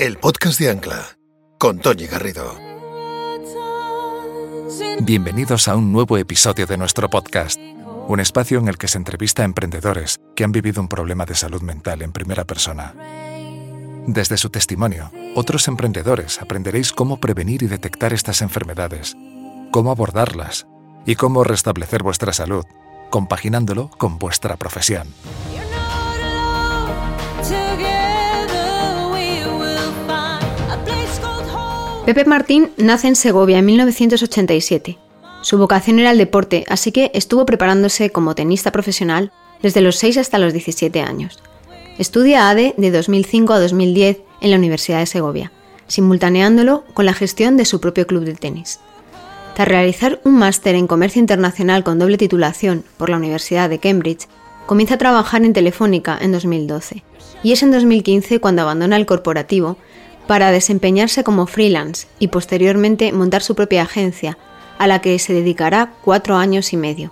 [0.00, 1.18] el podcast de Ancla,
[1.58, 2.58] con Tony Garrido.
[5.02, 7.60] Bienvenidos a un nuevo episodio de nuestro podcast,
[8.08, 11.34] un espacio en el que se entrevista a emprendedores que han vivido un problema de
[11.34, 12.94] salud mental en primera persona.
[14.06, 19.18] Desde su testimonio, otros emprendedores aprenderéis cómo prevenir y detectar estas enfermedades,
[19.70, 20.66] cómo abordarlas
[21.04, 22.64] y cómo restablecer vuestra salud,
[23.10, 25.08] compaginándolo con vuestra profesión.
[32.12, 34.98] Pepe Martín nace en Segovia en 1987.
[35.42, 39.30] Su vocación era el deporte, así que estuvo preparándose como tenista profesional
[39.62, 41.38] desde los 6 hasta los 17 años.
[41.98, 45.52] Estudia ADE de 2005 a 2010 en la Universidad de Segovia,
[45.86, 48.80] simultaneándolo con la gestión de su propio club de tenis.
[49.54, 54.26] Tras realizar un máster en comercio internacional con doble titulación por la Universidad de Cambridge,
[54.66, 57.04] comienza a trabajar en Telefónica en 2012.
[57.44, 59.76] Y es en 2015 cuando abandona el corporativo
[60.30, 64.38] para desempeñarse como freelance y posteriormente montar su propia agencia,
[64.78, 67.10] a la que se dedicará cuatro años y medio.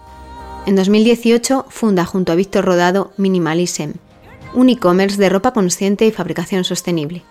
[0.67, 3.95] En 2018 funda junto a Víctor Rodado Minimalism,
[4.55, 7.25] un e-commerce de ropa consciente y fabricación sostenible.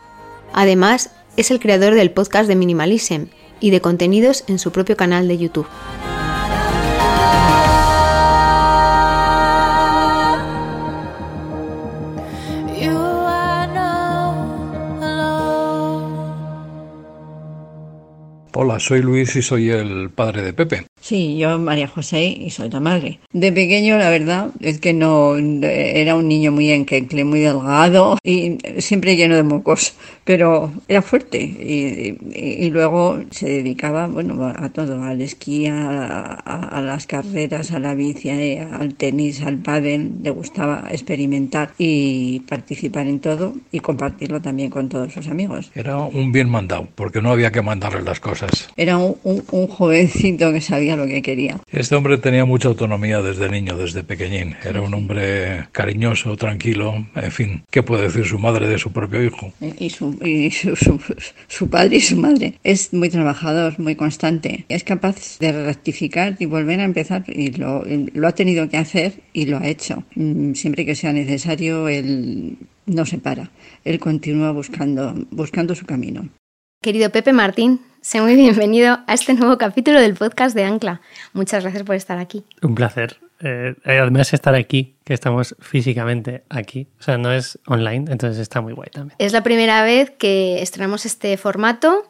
[0.51, 3.27] Además, es el creador del podcast de Minimalism
[3.61, 5.67] y de contenidos en su propio canal de YouTube.
[18.59, 20.87] Hola, soy Luis y soy el padre de Pepe.
[20.99, 23.19] Sí, yo María José y soy la madre.
[23.31, 28.57] De pequeño, la verdad, es que no era un niño muy enquecle, muy delgado y
[28.79, 35.21] siempre lleno de mocos, pero era fuerte y, luego se dedicaba, bueno, a todo, al
[35.21, 41.73] esquí, a, las carreras, a la bici, eh, al tenis, al pádel, le gustaba experimentar
[41.77, 45.71] y participar en todo y compartirlo también con todos sus amigos.
[45.75, 48.46] Era un bien mandado, porque no había que mandarle las cosas.
[48.75, 51.57] Era un, un jovencito que sabía lo que quería.
[51.71, 54.55] Este hombre tenía mucha autonomía desde niño, desde pequeñín.
[54.63, 59.23] Era un hombre cariñoso, tranquilo, en fin, ¿qué puede decir su madre de su propio
[59.23, 59.53] hijo?
[59.79, 60.75] Y su, y su,
[61.47, 62.55] su, padre y su madre.
[62.63, 64.65] Es muy trabajador, muy constante.
[64.69, 69.13] Es capaz de rectificar y volver a empezar y lo, lo ha tenido que hacer
[69.33, 70.03] y lo ha hecho.
[70.15, 73.51] Mm, siempre que sea necesario, él no se para.
[73.83, 76.29] Él continúa buscando, buscando su camino.
[76.81, 81.01] Querido Pepe Martín, sé muy bienvenido a este nuevo capítulo del podcast de Ancla.
[81.33, 82.43] Muchas gracias por estar aquí.
[82.61, 83.17] Un placer.
[83.39, 88.61] Eh, además estar aquí, que estamos físicamente aquí, o sea, no es online, entonces está
[88.61, 89.15] muy guay también.
[89.19, 92.09] Es la primera vez que estrenamos este formato,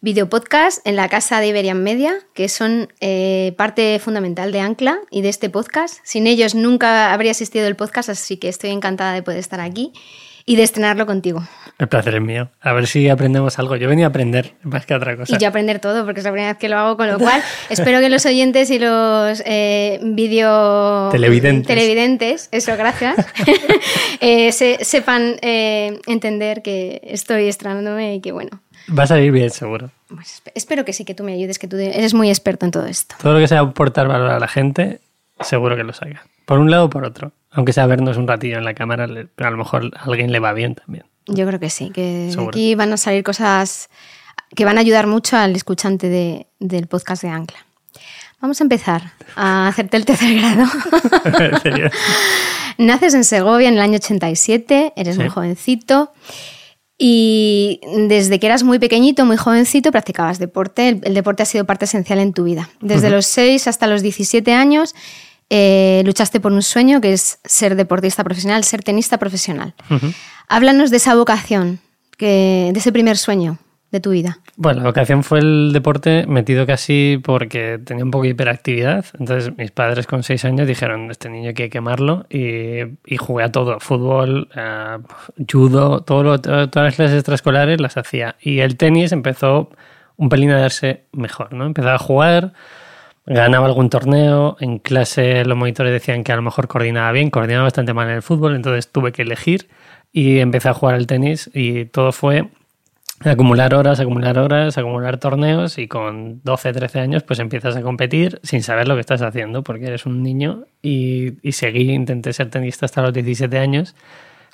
[0.00, 4.98] video podcast, en la casa de Iberian Media, que son eh, parte fundamental de Ancla
[5.10, 5.98] y de este podcast.
[6.04, 9.92] Sin ellos nunca habría existido el podcast, así que estoy encantada de poder estar aquí
[10.46, 11.42] y de estrenarlo contigo.
[11.78, 12.50] El placer es mío.
[12.60, 13.76] A ver si aprendemos algo.
[13.76, 15.34] Yo venía a aprender más que otra cosa.
[15.34, 17.18] Y yo a aprender todo, porque es la primera vez que lo hago, con lo
[17.18, 21.08] cual espero que los oyentes y los eh, video...
[21.10, 21.66] Televidentes.
[21.66, 23.16] Televidentes, eso, gracias,
[24.20, 28.60] eh, sepan eh, entender que estoy estrenándome y que bueno.
[28.96, 29.90] Va a salir bien, seguro.
[30.08, 32.86] Pues espero que sí, que tú me ayudes, que tú eres muy experto en todo
[32.86, 33.14] esto.
[33.20, 35.00] Todo lo que sea aportar valor a la gente,
[35.40, 36.22] seguro que lo salga.
[36.44, 37.32] Por un lado o por otro.
[37.50, 40.52] Aunque sea vernos un ratillo en la cámara, a lo mejor a alguien le va
[40.52, 41.04] bien también.
[41.26, 43.88] Yo creo que sí, que aquí van a salir cosas
[44.54, 47.58] que van a ayudar mucho al escuchante del podcast de Ancla.
[48.40, 50.64] Vamos a empezar a hacerte el tercer grado.
[52.78, 56.12] Naces en Segovia en el año 87, eres muy jovencito.
[56.98, 61.00] Y desde que eras muy pequeñito, muy jovencito, practicabas deporte.
[61.02, 62.68] El, deporte ha sido parte esencial en tu vida.
[62.80, 64.94] Desde los 6 hasta los 17 años
[65.54, 69.74] eh, luchaste por un sueño que es ser deportista profesional, ser tenista profesional.
[70.48, 71.78] Háblanos de esa vocación,
[72.16, 73.58] que, de ese primer sueño
[73.90, 74.38] de tu vida.
[74.56, 79.04] Bueno, la vocación fue el deporte metido casi porque tenía un poco de hiperactividad.
[79.20, 83.44] Entonces mis padres con seis años dijeron, este niño hay que quemarlo y, y jugué
[83.44, 84.96] a todo, fútbol, eh,
[85.52, 88.36] judo, todo todas las clases extraescolares las hacía.
[88.40, 89.68] Y el tenis empezó
[90.16, 91.66] un pelín a darse mejor, ¿no?
[91.66, 92.54] Empezaba a jugar,
[93.26, 97.64] ganaba algún torneo, en clase los monitores decían que a lo mejor coordinaba bien, coordinaba
[97.64, 99.68] bastante mal en el fútbol, entonces tuve que elegir
[100.12, 102.48] y empecé a jugar al tenis y todo fue
[103.24, 108.40] acumular horas, acumular horas, acumular torneos y con 12, 13 años pues empiezas a competir
[108.42, 112.50] sin saber lo que estás haciendo porque eres un niño y, y seguí, intenté ser
[112.50, 113.94] tenista hasta los 17 años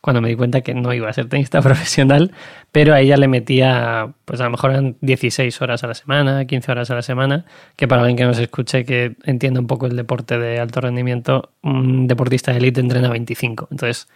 [0.00, 2.32] cuando me di cuenta que no iba a ser tenista profesional,
[2.72, 6.44] pero a ella le metía, pues a lo mejor eran 16 horas a la semana,
[6.44, 7.44] 15 horas a la semana,
[7.76, 11.52] que para alguien que nos escuche, que entienda un poco el deporte de alto rendimiento,
[11.62, 13.68] un deportista de élite entrena 25.
[13.70, 14.08] Entonces,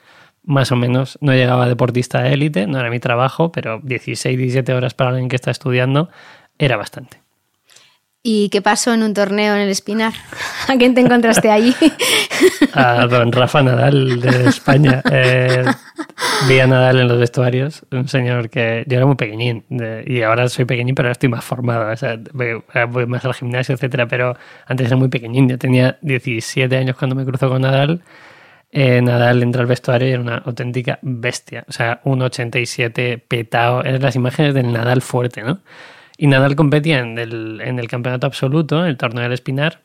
[0.44, 1.18] más o menos.
[1.20, 5.10] No llegaba a deportista de élite, no era mi trabajo, pero 16, 17 horas para
[5.10, 6.08] alguien que está estudiando
[6.58, 7.21] era bastante.
[8.24, 10.12] ¿Y qué pasó en un torneo en el Espinar?
[10.68, 11.74] ¿A quién te encontraste allí?
[12.72, 15.02] A don Rafa Nadal de España.
[15.14, 15.64] Eh,
[16.48, 19.64] vi a Nadal en los vestuarios, un señor que yo era muy pequeñín
[20.06, 21.92] y ahora soy pequeñín, pero ahora estoy más formado.
[21.92, 24.36] O sea, voy, más al gimnasio, etcétera, pero
[24.66, 25.48] antes era muy pequeñín.
[25.48, 28.02] Yo tenía 17 años cuando me cruzo con Nadal.
[28.70, 31.64] Eh, Nadal entra al vestuario y era una auténtica bestia.
[31.68, 33.84] O sea, un 87 petado.
[33.84, 35.60] Eran las imágenes del Nadal fuerte, ¿no?
[36.22, 39.80] Y Nadal competía en el, en el campeonato absoluto, en el torneo del Espinar,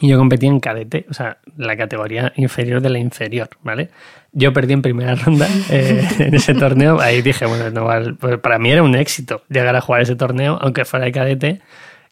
[0.00, 3.90] y yo competía en cadete, o sea, la categoría inferior de la inferior, ¿vale?
[4.32, 8.58] Yo perdí en primera ronda eh, en ese torneo, ahí dije, bueno, no, pues para
[8.58, 11.60] mí era un éxito llegar a jugar ese torneo, aunque fuera de cadete,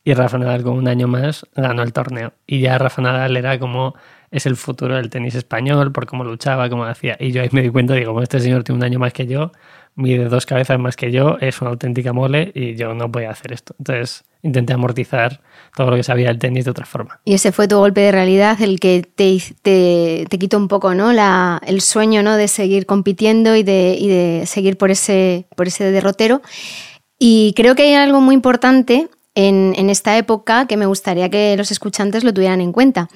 [0.05, 2.35] y Rafa Nadal con un año más ganó el torneo.
[2.47, 3.95] Y ya Rafa Nadal era como
[4.31, 7.17] es el futuro del tenis español, por cómo luchaba, cómo hacía.
[7.19, 9.27] Y yo ahí me di cuenta, digo, como este señor tiene un año más que
[9.27, 9.51] yo,
[9.97, 13.31] mide dos cabezas más que yo, es una auténtica mole y yo no voy a
[13.31, 13.75] hacer esto.
[13.79, 15.41] Entonces intenté amortizar
[15.75, 17.21] todo lo que sabía del tenis de otra forma.
[17.25, 20.95] Y ese fue tu golpe de realidad, el que te, te, te quitó un poco
[20.95, 21.13] ¿no?
[21.13, 22.37] La, el sueño ¿no?
[22.37, 26.43] de seguir compitiendo y de, y de seguir por ese, por ese derrotero.
[27.19, 31.57] Y creo que hay algo muy importante en, en, esta época que me gustaría que
[31.57, 33.09] los escuchantes lo tuvieran en cuenta.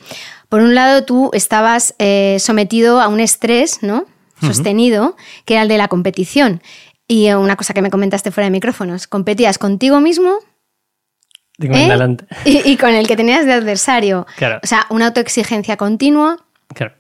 [0.49, 4.05] Por un lado, tú estabas eh, sometido a un estrés, ¿no?
[4.41, 6.63] Sostenido, que era el de la competición.
[7.07, 10.39] Y una cosa que me comentaste fuera de micrófonos, competías contigo mismo
[11.59, 12.17] ¿eh?
[12.45, 14.27] y, con el que tenías de adversario.
[14.63, 16.39] O sea, una autoexigencia continua.
[16.75, 16.95] Claro.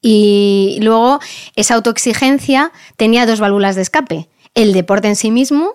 [0.00, 1.20] Y luego
[1.54, 4.28] esa autoexigencia tenía dos válvulas de escape.
[4.54, 5.74] El deporte en sí mismo,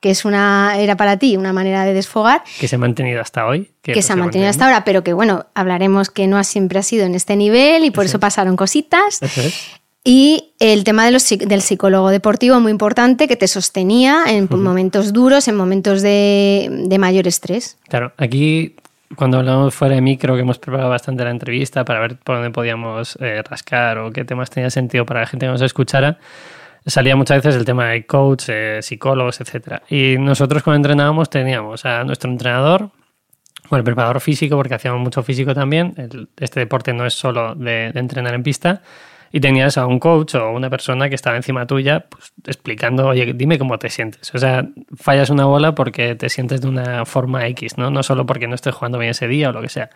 [0.00, 2.42] que es una, era para ti una manera de desfogar.
[2.58, 3.70] Que se ha mantenido hasta hoy.
[3.82, 7.04] Que, se ha mantenido hasta ahora, pero que bueno, hablaremos que no siempre ha sido
[7.04, 9.20] en este nivel y por eso, pasaron cositas.
[10.02, 15.12] Y el tema de los, del psicólogo deportivo, muy importante, que te sostenía en momentos
[15.12, 17.76] duros, en momentos de, de, mayor estrés.
[17.88, 18.76] Claro, aquí
[19.16, 22.36] cuando hablamos fuera de mí, creo que hemos preparado bastante la entrevista para ver por
[22.36, 26.18] dónde podíamos eh, rascar o qué temas tenía sentido para la gente que nos escuchara
[26.86, 29.82] salía muchas veces el tema de coach, eh, psicólogos, etc.
[29.88, 32.90] Y nosotros cuando entrenábamos teníamos a nuestro entrenador,
[33.70, 35.94] o el preparador físico, porque hacíamos mucho físico también.
[36.38, 38.82] este deporte no es solo de, entrenar en pista.
[39.32, 43.32] Y tenías a un coach o una persona que estaba encima tuya pues, explicando, oye,
[43.32, 44.34] dime cómo te sientes.
[44.34, 44.66] O sea,
[44.96, 47.90] fallas una bola porque te sientes de una forma X, ¿no?
[47.92, 49.90] No solo porque no estés jugando bien ese día o lo que sea.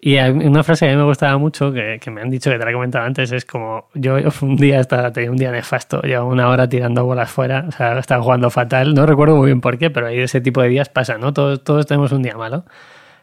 [0.00, 2.64] Y una frase que a mí me gustaba mucho, que, me han dicho que te
[2.64, 6.26] la he comentado antes, es como yo un día estaba, tenía un día nefasto, llevaba
[6.26, 9.76] una hora tirando bolas fuera, o sea, estaba jugando fatal, no recuerdo muy bien por
[9.76, 11.32] qué, pero ahí ese tipo de días pasa, ¿no?
[11.32, 12.64] Todos, todos tenemos un día malo.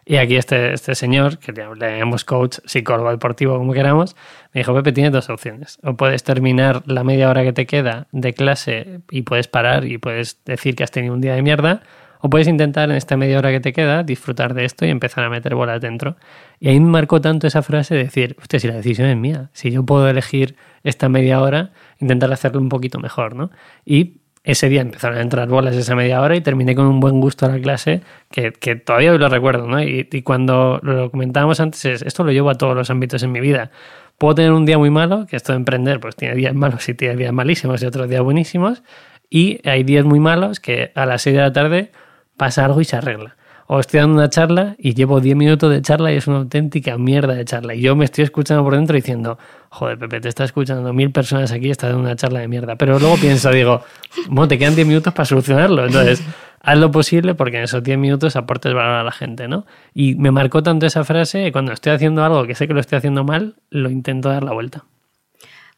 [0.08, 1.64] Y aquí este, este señor, que le
[1.98, 4.16] llamamos coach, psicólogo deportivo, como queramos,
[4.54, 5.80] me dijo, Pepe, tienes dos opciones.
[5.82, 9.98] O puedes terminar la media hora que te queda de clase y puedes parar y
[9.98, 11.82] puedes decir que has tenido un día de mierda,
[12.26, 15.24] o puedes intentar en esta media hora que te queda disfrutar de esto y empezar
[15.24, 16.16] a meter bolas dentro.
[16.60, 19.52] Y ahí me marcó tanto esa frase de decir, hostia, si la decisión es mía,
[19.54, 21.70] si yo puedo elegir esta media hora,
[22.00, 23.52] intentar hacerlo un poquito mejor, ¿no?
[23.86, 27.22] Y ese día empezaron a entrar bolas esa media hora y terminé con un buen
[27.22, 28.02] gusto a la clase
[28.32, 29.84] que, que todavía hoy lo recuerdo, ¿no?
[29.84, 33.40] Y, y, cuando lo comentábamos antes, esto lo llevo a todos los ámbitos en mi
[33.40, 33.70] vida.
[34.18, 36.96] Puedo tener un día muy malo, que esto de emprender, pues tiene días malos y
[36.96, 38.82] tiene días malísimos y otros días buenísimos.
[39.30, 41.92] Y hay días muy malos que a las 6 de la tarde
[42.38, 43.36] pasa algo y se arregla.
[43.68, 47.00] O estoy dando una charla y llevo 10 minutos de charla y es una auténtica
[47.00, 47.74] mierda de charla.
[47.74, 49.40] Y yo me estoy escuchando por dentro diciendo,
[49.70, 52.76] joder, Pepe, te está escuchando mil personas aquí y estás dando una charla de mierda.
[52.76, 53.82] Pero luego pienso, digo,
[54.28, 55.88] bueno, te quedan 10 minutos para solucionarlo.
[55.88, 56.24] Entonces,
[56.62, 59.66] haz lo posible porque en esos 10 minutos aportes valor a la gente, ¿no?
[59.96, 62.98] Y me marcó tanto esa frase cuando estoy haciendo algo que sé que lo estoy
[62.98, 64.84] haciendo mal, lo intento dar la vuelta.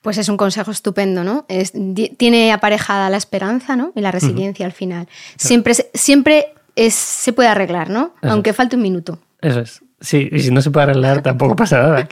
[0.01, 1.45] Pues es un consejo estupendo, ¿no?
[1.49, 1.73] Es,
[2.17, 3.91] tiene aparejada la esperanza, ¿no?
[3.95, 5.07] Y la resiliencia al final.
[5.35, 8.13] Siempre, siempre es, se puede arreglar, ¿no?
[8.21, 9.19] Aunque falte un minuto.
[9.41, 9.81] Eso es.
[9.99, 12.07] Sí, y si no se puede arreglar tampoco pasa nada.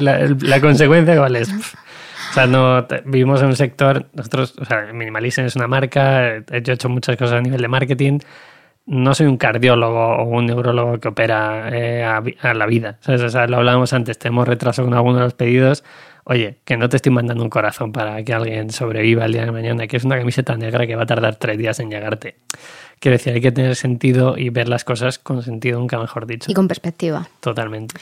[0.00, 1.50] la, consecuencia igual es...
[1.50, 6.72] O sea, no, vivimos en un sector, nosotros, o sea, Minimalism es una marca, yo
[6.72, 8.18] he hecho muchas cosas a nivel de marketing,
[8.86, 12.98] no soy un cardiólogo o un neurólogo que opera eh, a, la vida.
[13.06, 15.84] O sea, lo hablábamos antes, tenemos retraso con algunos de los pedidos,
[16.24, 19.52] oye, que no te estoy mandando un corazón para que alguien sobreviva el día de
[19.52, 22.36] mañana, que es una camiseta negra que va a tardar tres días en llegarte.
[22.98, 26.50] Quiero decir, hay que tener sentido y ver las cosas con sentido, nunca mejor dicho.
[26.50, 27.28] Y con perspectiva.
[27.40, 27.96] Totalmente.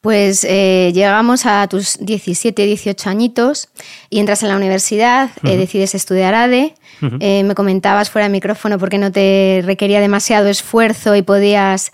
[0.00, 3.68] Pues eh, llegamos a tus 17, 18 añitos
[4.08, 6.74] y entras en la universidad, eh, decides estudiar ADE.
[7.20, 11.92] Eh, me comentabas fuera de micrófono porque no te requería demasiado esfuerzo y podías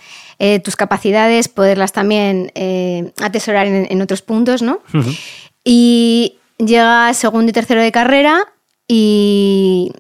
[0.65, 2.53] tus capacidades poderlas también
[3.23, 4.81] atesorar en, otros puntos, ¿no?
[5.69, 8.45] Y llega segundo y tercero de carrera
[8.87, 9.91] y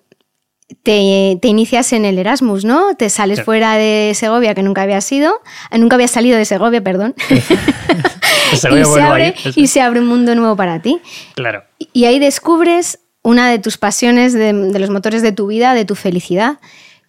[0.85, 2.95] te, inicias en el Erasmus, ¿no?
[2.95, 5.43] Te sales fuera de Segovia, que nunca había sido,
[5.73, 7.17] eh, nunca había salido de Segovia, perdón.
[8.53, 8.69] y, se
[9.03, 11.01] abre, y, se abre, un mundo nuevo para ti.
[11.35, 11.65] Claro.
[11.93, 15.97] Y ahí descubres una de tus pasiones, de, los motores de tu vida, de tu
[15.97, 16.61] felicidad,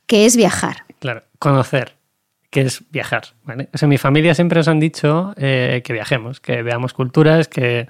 [0.08, 0.86] que es viajar.
[0.98, 1.94] Claro, conocer,
[2.50, 3.36] que es viajar.
[3.44, 3.70] ¿vale?
[3.72, 7.88] O sea, mi familia siempre os han dicho eh, que viajemos, que veamos culturas, que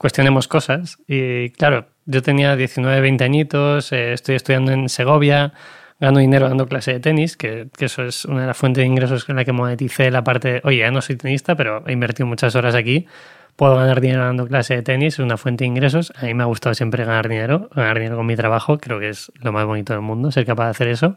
[0.00, 0.96] cuestionemos cosas.
[1.06, 5.52] Y claro, yo tenía 19, 20 añitos, eh, estoy estudiando en Segovia,
[6.00, 9.28] gano dinero dando clase de tenis, que, eso es una de las fuentes de ingresos
[9.28, 12.54] en la que moneticé la parte, oye, ya no soy tenista, pero he invertido muchas
[12.54, 13.08] horas aquí,
[13.56, 16.14] puedo ganar dinero dando clase de tenis, es una fuente de ingresos.
[16.16, 19.10] A mí me ha gustado siempre ganar dinero, ganar dinero con mi trabajo, creo que
[19.10, 21.14] es lo más bonito del mundo, ser capaz de hacer eso.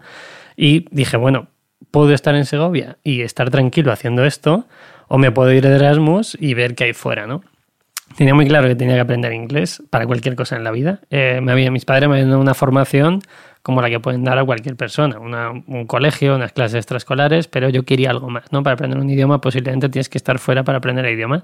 [0.58, 1.48] Y dije, bueno,
[1.90, 4.68] puedo estar en Segovia y estar tranquilo haciendo esto,
[5.08, 7.44] o me puedo ir de Erasmus y ver qué hay fuera, ¿no?
[8.18, 11.00] Tenía muy claro que tenía que aprender inglés para cualquier cosa en la vida.
[11.10, 13.22] Eh, me había, mis padres me habían dado una formación
[13.64, 17.84] como la que pueden dar a cualquier persona, un colegio, unas clases extraescolares, pero yo
[17.84, 18.62] quería algo más, ¿no?
[18.62, 21.44] Para aprender un idioma posiblemente tienes que estar fuera para aprender el idioma.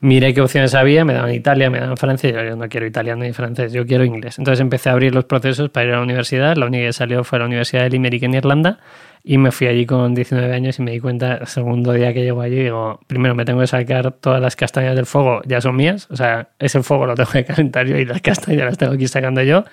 [0.00, 3.32] Miré qué opciones había, me daban Italia, me daban francés, yo no quiero italiano ni
[3.32, 4.40] francés, yo quiero inglés.
[4.40, 7.22] Entonces empecé a abrir los procesos para ir a la universidad, la única que salió
[7.22, 8.80] fue la Universidad de Limerick en Irlanda,
[9.22, 12.22] y me fui allí con 19 años y me di cuenta, el segundo día que
[12.22, 15.76] llego allí, digo, primero me tengo que sacar todas las castañas del fuego, ya son
[15.76, 18.96] mías, o sea, ese fuego lo tengo que calentar yo y las castañas las tengo
[18.96, 19.64] que ir sacando yo.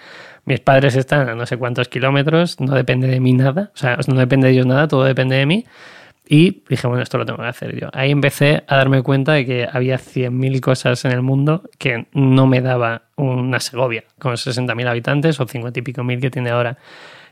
[0.45, 3.97] Mis padres están a no sé cuántos kilómetros, no depende de mí nada, o sea,
[4.07, 5.65] no depende de ellos nada, todo depende de mí.
[6.27, 7.89] Y dije, bueno, esto lo tengo que hacer yo.
[7.91, 12.47] Ahí empecé a darme cuenta de que había 100.000 cosas en el mundo que no
[12.47, 16.77] me daba una Segovia con 60.000 habitantes o 50 y pico mil que tiene ahora.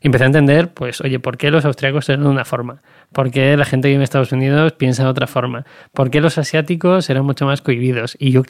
[0.03, 2.81] Empecé a entender, pues, oye, ¿por qué los austriacos eran de una forma?
[3.11, 5.65] ¿Por qué la gente que vive en Estados Unidos piensa de otra forma?
[5.93, 8.17] ¿Por qué los asiáticos eran mucho más cohibidos?
[8.19, 8.41] Y yo,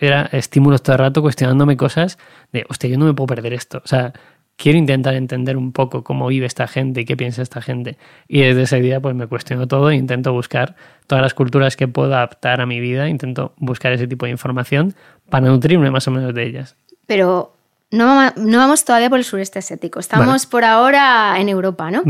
[0.00, 2.18] era, estímulos todo el rato cuestionándome cosas
[2.52, 3.80] de, hostia, yo no me puedo perder esto.
[3.84, 4.14] O sea,
[4.56, 7.98] quiero intentar entender un poco cómo vive esta gente y qué piensa esta gente.
[8.26, 10.74] Y desde ese día pues me cuestiono todo e intento buscar
[11.06, 14.94] todas las culturas que puedo adaptar a mi vida, intento buscar ese tipo de información
[15.30, 16.76] para nutrirme más o menos de ellas.
[17.06, 17.55] Pero
[17.90, 22.02] no, no vamos todavía por el sureste asiático, estamos por ahora en Europa, ¿no?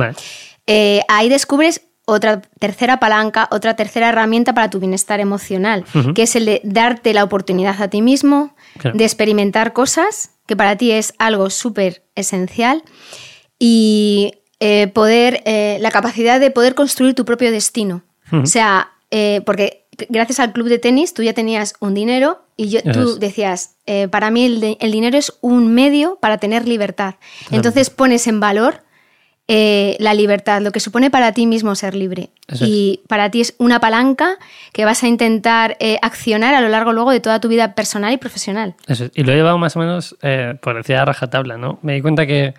[0.66, 6.36] Eh, ahí descubres otra tercera palanca, otra tercera herramienta para tu bienestar emocional, que es
[6.36, 8.54] el de darte la oportunidad a ti mismo
[8.94, 12.82] de experimentar cosas, que para ti es algo súper esencial,
[13.58, 18.02] y eh, poder, eh, la capacidad de poder construir tu propio destino.
[18.32, 18.92] O sea,
[19.44, 23.76] porque gracias al club de tenis tú ya tenías un dinero y yo, tú decías,
[23.86, 27.16] eh, para mí el, dinero es un medio para tener libertad.
[27.50, 28.82] Entonces pones en valor
[29.48, 32.30] eh, la libertad, lo que supone para ti mismo ser libre.
[32.60, 34.38] y para ti es una palanca
[34.72, 38.12] que vas a intentar eh, accionar a lo largo luego de toda tu vida personal
[38.12, 38.74] y profesional.
[39.14, 40.16] Y lo he llevado más o menos,
[40.62, 41.78] por decir a rajatabla, ¿no?
[41.82, 42.54] Me di cuenta que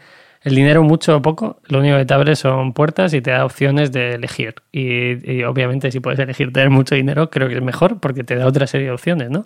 [0.48, 3.44] el dinero mucho o poco, lo único que te abre son puertas y te da
[3.44, 4.56] opciones de elegir.
[4.72, 8.48] Y, obviamente si puedes elegir tener mucho dinero, creo que es mejor porque te da
[8.48, 9.46] otra serie de opciones, ¿no?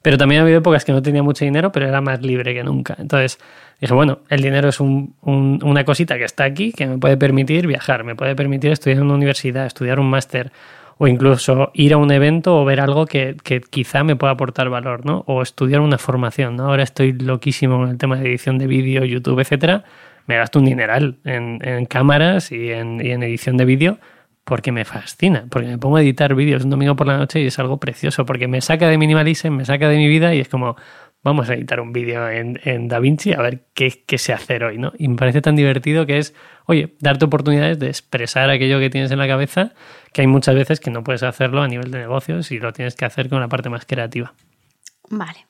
[0.00, 2.64] Pero también ha habido épocas que no tenía mucho dinero, pero era más libre que
[2.64, 2.96] nunca.
[2.98, 3.38] Entonces
[3.78, 8.04] dije, bueno, el dinero es una cosita que está aquí, que me puede permitir viajar,
[8.04, 10.50] me puede permitir estudiar en una universidad, estudiar un máster,
[10.96, 13.36] o incluso ir a un evento o ver algo que,
[13.70, 15.24] quizá me pueda aportar valor, ¿no?
[15.26, 16.58] O estudiar una formación.
[16.60, 19.84] Ahora estoy loquísimo con el tema de edición de vídeo, YouTube, etcétera
[20.28, 23.98] me gasto un dineral en, cámaras y en, edición de vídeo
[24.44, 27.46] porque me fascina, porque me pongo a editar vídeos un domingo por la noche y
[27.46, 30.48] es algo precioso, porque me saca de Minimalism, me saca de mi vida y es
[30.48, 30.76] como,
[31.22, 34.78] vamos a editar un vídeo en, en DaVinci a ver qué, qué sé hacer hoy,
[34.78, 34.92] ¿no?
[34.98, 36.34] Y me parece tan divertido que es,
[36.66, 39.72] oye, darte oportunidades de expresar aquello que tienes en la cabeza,
[40.12, 42.96] que hay muchas veces que no puedes hacerlo a nivel de negocios y lo tienes
[42.96, 44.34] que hacer con la parte más creativa.
[45.10, 45.47] Vale.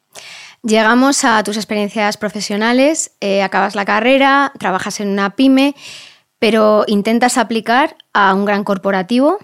[0.62, 5.74] Llegamos a tus experiencias profesionales, eh, acabas la carrera, trabajas en una pyme,
[6.38, 9.38] pero intentas aplicar a un gran corporativo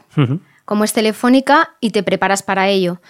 [0.64, 3.00] como es Telefónica y te preparas para ello.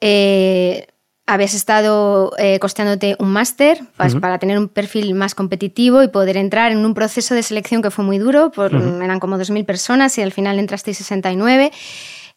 [0.00, 0.86] Eh,
[1.26, 6.36] habías estado eh, costeándote un máster pues, para tener un perfil más competitivo y poder
[6.36, 10.22] entrar en un proceso de selección que fue muy duro, eran como 2.000 personas y
[10.22, 11.70] al final entraste 69.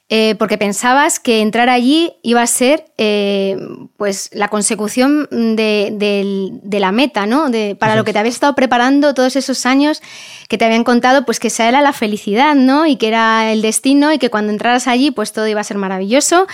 [0.09, 3.57] Eh, porque pensabas que entrar allí iba a ser eh,
[3.95, 7.49] pues la consecución de, la meta, ¿no?
[7.79, 10.01] para lo que te habías estado preparando todos esos años
[10.49, 12.85] que te habían contado, pues que esa era la felicidad, ¿no?
[12.85, 15.77] Y que era el destino y que cuando entraras allí, pues todo iba a ser
[15.77, 16.47] maravilloso.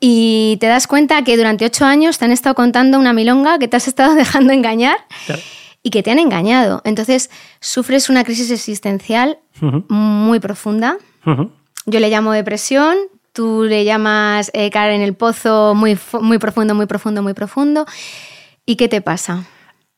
[0.00, 3.68] Y te das cuenta que durante ocho años te han estado contando una milonga que
[3.68, 4.98] te has estado dejando engañar.
[5.84, 6.82] y que te han engañado.
[6.84, 9.38] Entonces sufres una crisis existencial
[9.88, 10.98] muy profunda.
[11.86, 12.96] Yo le llamo depresión,
[13.32, 17.86] tú le llamas eh, caer en el pozo muy, muy profundo, muy profundo, muy profundo.
[18.64, 19.44] ¿Y qué te pasa?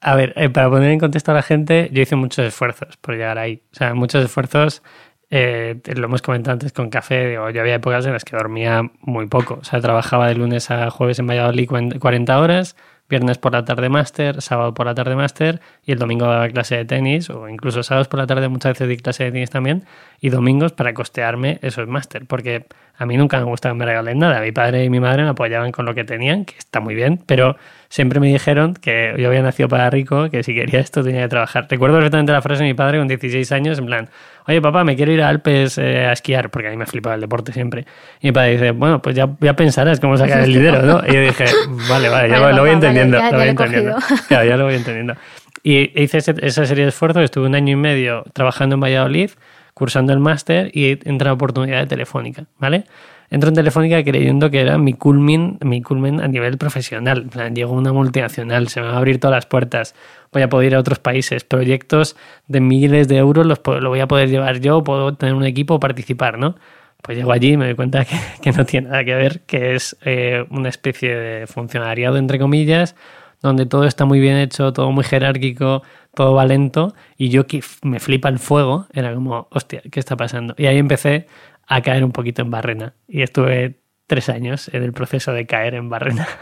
[0.00, 3.14] A ver, eh, para poner en contexto a la gente, yo hice muchos esfuerzos por
[3.14, 3.62] llegar ahí.
[3.73, 4.83] O sea, muchos esfuerzos,
[5.31, 8.83] eh, lo hemos comentado antes con café, digo, yo había épocas en las que dormía
[9.00, 9.59] muy poco.
[9.61, 12.76] O sea, trabajaba de lunes a jueves en Valladolid 40 horas,
[13.14, 16.76] viernes por la tarde máster, sábado por la tarde máster y el domingo daba clase
[16.76, 19.85] de tenis o incluso sábados por la tarde muchas veces di clase de tenis también
[20.21, 22.66] y domingos para costearme esos máster porque
[22.97, 24.40] a mí nunca me gustaba que me regalen nada.
[24.40, 27.21] Mi padre y mi madre me apoyaban con lo que tenían, que está muy bien,
[27.25, 27.56] pero
[27.94, 31.28] siempre me dijeron que yo había nacido para rico, que si quería esto tenía que
[31.28, 31.68] trabajar.
[31.70, 34.08] Recuerdo perfectamente la frase de mi padre con 16 años, en plan,
[34.48, 37.14] oye papá, me quiero ir a Alpes eh, a esquiar, porque a mí me flipaba
[37.14, 37.86] el deporte siempre.
[38.20, 41.02] Y mi padre dice, bueno, pues ya, ya pensarás cómo sacar el dinero, ¿no?
[41.06, 41.44] Y yo dije,
[41.88, 43.16] vale, vale, ya lo voy entendiendo.
[43.16, 43.96] ya, lo voy entendiendo.
[44.28, 45.14] ya lo voy entendiendo.
[45.62, 49.30] Y hice esa serie de esfuerzos, estuve un año y medio trabajando en Valladolid,
[49.72, 52.86] cursando el máster y entré a oportunidad de Telefónica, ¿vale?
[53.31, 57.28] Entro en Telefónica creyendo que era mi culmin, mi culmen a nivel profesional.
[57.54, 59.95] Llego a una multinacional, se me van a abrir todas las puertas,
[60.33, 62.16] voy a poder ir a otros países, proyectos
[62.49, 65.81] de miles de euros los lo voy a poder llevar yo, puedo tener un equipo,
[65.81, 66.57] participar, ¿no?
[67.02, 68.04] Pues llego allí y me doy cuenta
[68.43, 72.97] que, no tiene nada que ver, que es eh, una especie de funcionariado, entre comillas,
[73.43, 75.83] donde todo está muy bien hecho, todo muy jerárquico,
[76.14, 80.16] todo va lento, y yo que me flipa el fuego, era como, hostia, ¿qué está
[80.16, 80.54] pasando?
[80.57, 81.26] Y ahí empecé
[81.66, 85.75] a caer un poquito en barrena, y estuve tres años en el proceso de caer
[85.75, 86.28] en barrena.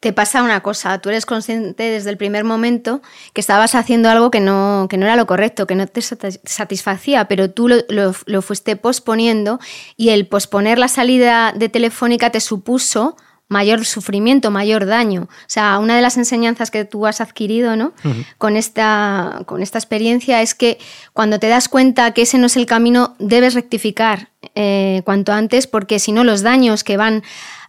[0.00, 3.02] Te pasa una cosa, tú eres consciente desde el primer momento
[3.32, 7.26] que estabas haciendo algo que no, que no era lo correcto, que no te satisfacía,
[7.26, 9.58] pero tú lo, lo fuiste posponiendo
[9.96, 13.16] y el posponer la salida de Telefónica te supuso
[13.48, 15.22] mayor sufrimiento, mayor daño.
[15.22, 17.92] O sea, una de las enseñanzas que tú has adquirido ¿no?
[18.36, 20.78] con, esta, con esta experiencia es que
[21.12, 25.66] cuando te das cuenta que ese no es el camino, debes rectificar eh, cuanto antes,
[25.66, 27.22] porque si no los daños que van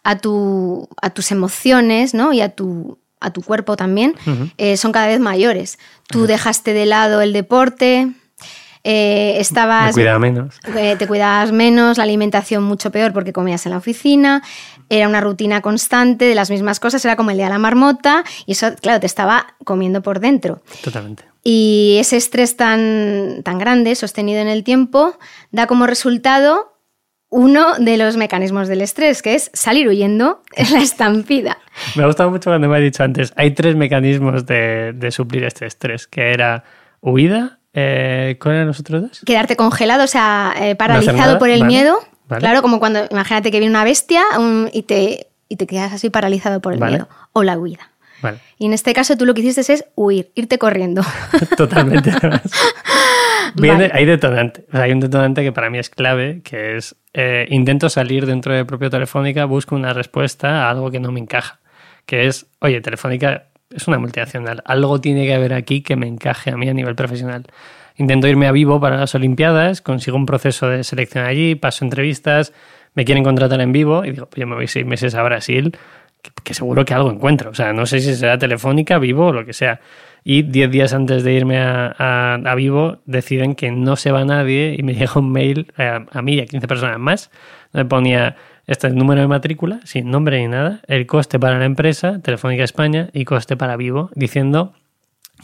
[0.04, 2.34] a, tu, a tus emociones ¿no?
[2.34, 4.16] y a tu, a tu cuerpo también
[4.58, 5.80] eh, son cada vez mayores.
[6.08, 8.14] Tú dejaste de lado el deporte,
[8.84, 10.60] eh, estabas, menos.
[10.76, 14.42] Eh, te cuidabas menos, la alimentación mucho peor porque comías en la oficina,
[14.90, 18.24] era una rutina constante de las mismas cosas, era como el día de la marmota
[18.46, 20.62] y eso, claro, te estaba comiendo por dentro.
[20.84, 21.24] Totalmente.
[21.44, 25.18] Y ese estrés tan, tan grande, sostenido en el tiempo,
[25.52, 26.76] da como resultado
[27.30, 31.60] uno de los mecanismos del estrés, que es salir huyendo en la estampida.
[31.96, 35.44] Me ha gustado mucho cuando me ha dicho antes, hay tres mecanismos de, de suplir
[35.44, 36.64] este estrés, que era
[37.02, 39.22] huida, eh, ¿Cuáles eran los otros dos?
[39.26, 42.00] Quedarte congelado, o sea, eh, paralizado por el miedo.
[42.38, 44.24] Claro, como cuando, imagínate que viene una bestia
[44.72, 47.10] y, te, y te quedas así paralizado por el miedo.
[47.34, 47.90] O la huida.
[48.58, 51.04] Y en este caso tú lo que hiciste es huir, irte corriendo.
[51.58, 52.12] Totalmente.
[53.94, 54.66] hay detonante.
[54.72, 58.66] hay un detonante que para mí es clave, que es eh, intento salir dentro de
[58.66, 61.60] propio Telefónica, busco una respuesta a algo que no me encaja.
[62.06, 64.62] Que es, oye, Telefónica es una multinacional.
[64.66, 67.46] Algo tiene que haber aquí que me encaje a mí a nivel profesional.
[68.00, 72.54] Intento irme a vivo para las Olimpiadas, consigo un proceso de selección allí, paso entrevistas,
[72.96, 75.78] me quieren contratar en vivo y digo, pues yo me voy seis meses a Brasil,
[76.44, 77.50] que, seguro que algo encuentro.
[77.50, 79.82] O sea, no sé si será telefónica, vivo o lo que sea.
[80.24, 84.76] Y diez días antes de irme a, a, vivo deciden que no se va nadie
[84.80, 87.32] y me llega un mail a, a mí y a 15 personas más.
[87.74, 91.58] Me ponía este es el número de matrícula, sin nombre ni nada, el coste para
[91.58, 94.74] la empresa, Telefónica España, y coste para Vivo, diciendo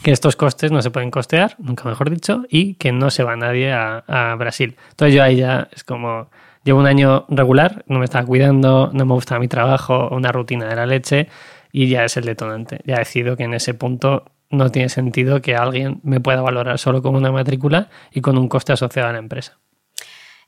[0.02, 3.36] que estos costes no se pueden costear, nunca mejor dicho, y que no se va
[3.36, 4.76] nadie a, Brasil.
[4.90, 6.28] Entonces yo ahí ya es como,
[6.64, 10.66] llevo un año regular, no me estaba cuidando, no me gusta mi trabajo, una rutina
[10.66, 11.28] de la leche,
[11.72, 12.80] y ya es el detonante.
[12.84, 17.02] Ya decido que en ese punto no tiene sentido que alguien me pueda valorar solo
[17.02, 19.58] con una matrícula y con un coste asociado a la empresa.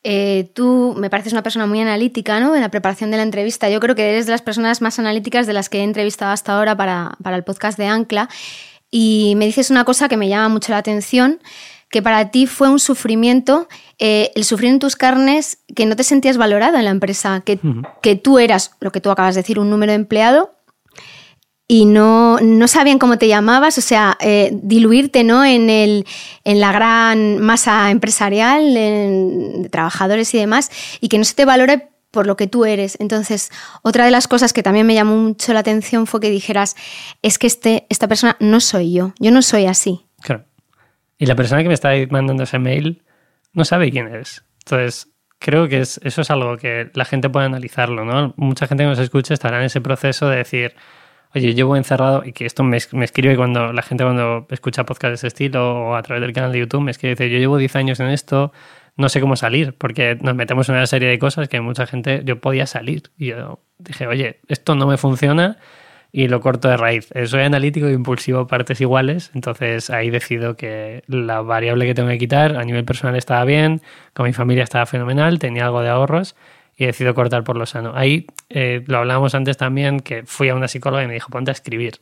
[0.04, 2.54] Eh, tú me pareces una persona muy analítica ¿no?
[2.54, 3.68] en la preparación de la entrevista.
[3.68, 6.56] Yo creo que eres de las personas más analíticas de las que he entrevistado hasta
[6.56, 8.28] ahora para, el podcast de Ancla.
[8.90, 11.40] Y me dices una cosa que me llama mucho la atención,
[11.90, 16.04] que para ti fue un sufrimiento, eh, el sufrir en tus carnes, que no te
[16.04, 17.58] sentías valorado en la empresa, que,
[18.02, 20.58] que tú eras, lo que tú acabas de decir, un número de empleado
[21.70, 25.44] y no, no sabían cómo te llamabas, o sea, eh, diluirte ¿no?
[25.44, 26.06] en, el,
[26.44, 30.70] en la gran masa empresarial, de trabajadores y demás,
[31.02, 32.96] y que no se te valore por lo que tú eres.
[33.00, 33.50] Entonces,
[33.82, 36.76] otra de las cosas que también me llamó mucho la atención fue que dijeras,
[37.22, 40.06] es que este, esta persona no soy yo, yo no soy así.
[40.22, 40.44] Claro.
[41.18, 43.02] Y la persona que me está mandando ese mail
[43.52, 44.44] no sabe quién eres.
[44.64, 48.34] Entonces, creo que es, eso es algo que la gente puede analizarlo, ¿no?
[48.36, 50.74] Mucha gente que nos escucha estará en ese proceso de decir,
[51.34, 55.14] oye, llevo encerrado, y que esto me, escribe cuando la gente cuando escucha podcast de
[55.14, 57.76] ese estilo o a través del canal de YouTube, me escribe, dice, yo llevo 10
[57.76, 58.52] años en esto,
[58.98, 62.22] no sé cómo salir, porque nos metemos en una serie de cosas que mucha gente,
[62.24, 63.04] yo podía salir.
[63.16, 65.56] Y yo dije, oye, esto no me funciona,
[66.12, 67.10] y lo corto de raíz.
[67.14, 72.08] Eh, soy analítico e impulsivo partes iguales, entonces ahí decido que la variable que tengo
[72.08, 73.82] que quitar a nivel personal estaba bien,
[74.14, 76.34] con mi familia estaba fenomenal, tenía algo de ahorros
[76.76, 77.92] y decido cortar por lo sano.
[77.94, 81.50] Ahí eh, lo hablábamos antes también, que fui a una psicóloga y me dijo, ponte
[81.50, 82.00] a escribir.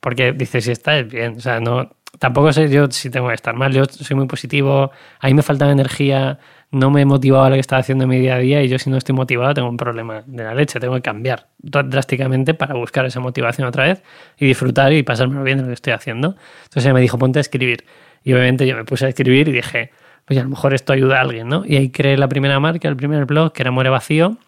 [0.00, 3.54] Porque dice, si estás bien, o sea, no, tampoco sé yo si tengo que estar
[3.54, 6.38] mal, yo soy muy positivo, ahí me falta energía,
[6.70, 8.90] no me motivaba lo que estaba haciendo en mi día a día y yo si
[8.90, 13.06] no estoy motivado tengo un problema de la leche, tengo que cambiar drásticamente para buscar
[13.06, 14.02] esa motivación otra vez
[14.38, 16.36] y disfrutar y pasármelo bien de lo que estoy haciendo.
[16.64, 17.84] Entonces ella me dijo, ponte a escribir.
[18.24, 19.90] Y obviamente yo me puse a escribir y dije,
[20.24, 21.64] pues a lo mejor esto ayuda a alguien, ¿no?
[21.66, 24.38] Y ahí creé la primera marca, el primer blog, que era Muere Vacío,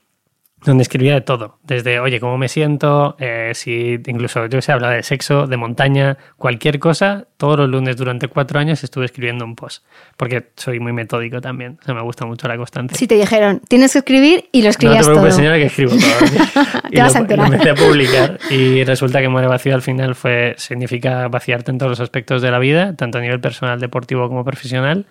[0.67, 4.95] donde escribía de todo, desde, oye, cómo me siento, eh, si incluso, yo sé, hablaba
[4.95, 9.55] de sexo, de montaña, cualquier cosa, todos los lunes durante cuatro años estuve escribiendo un
[9.55, 9.85] post,
[10.17, 12.99] porque soy muy metódico también, o sea, me gusta mucho la constancia.
[12.99, 15.31] Si te dijeron, tienes que escribir y lo escribías no te todo.
[15.31, 16.81] señora, que escribo todo.
[16.91, 17.49] te vas a enterar.
[17.49, 21.79] Lo, empecé a publicar y resulta que Muere Vacío al final fue, significa vaciarte en
[21.79, 25.07] todos los aspectos de la vida, tanto a nivel personal, deportivo como profesional,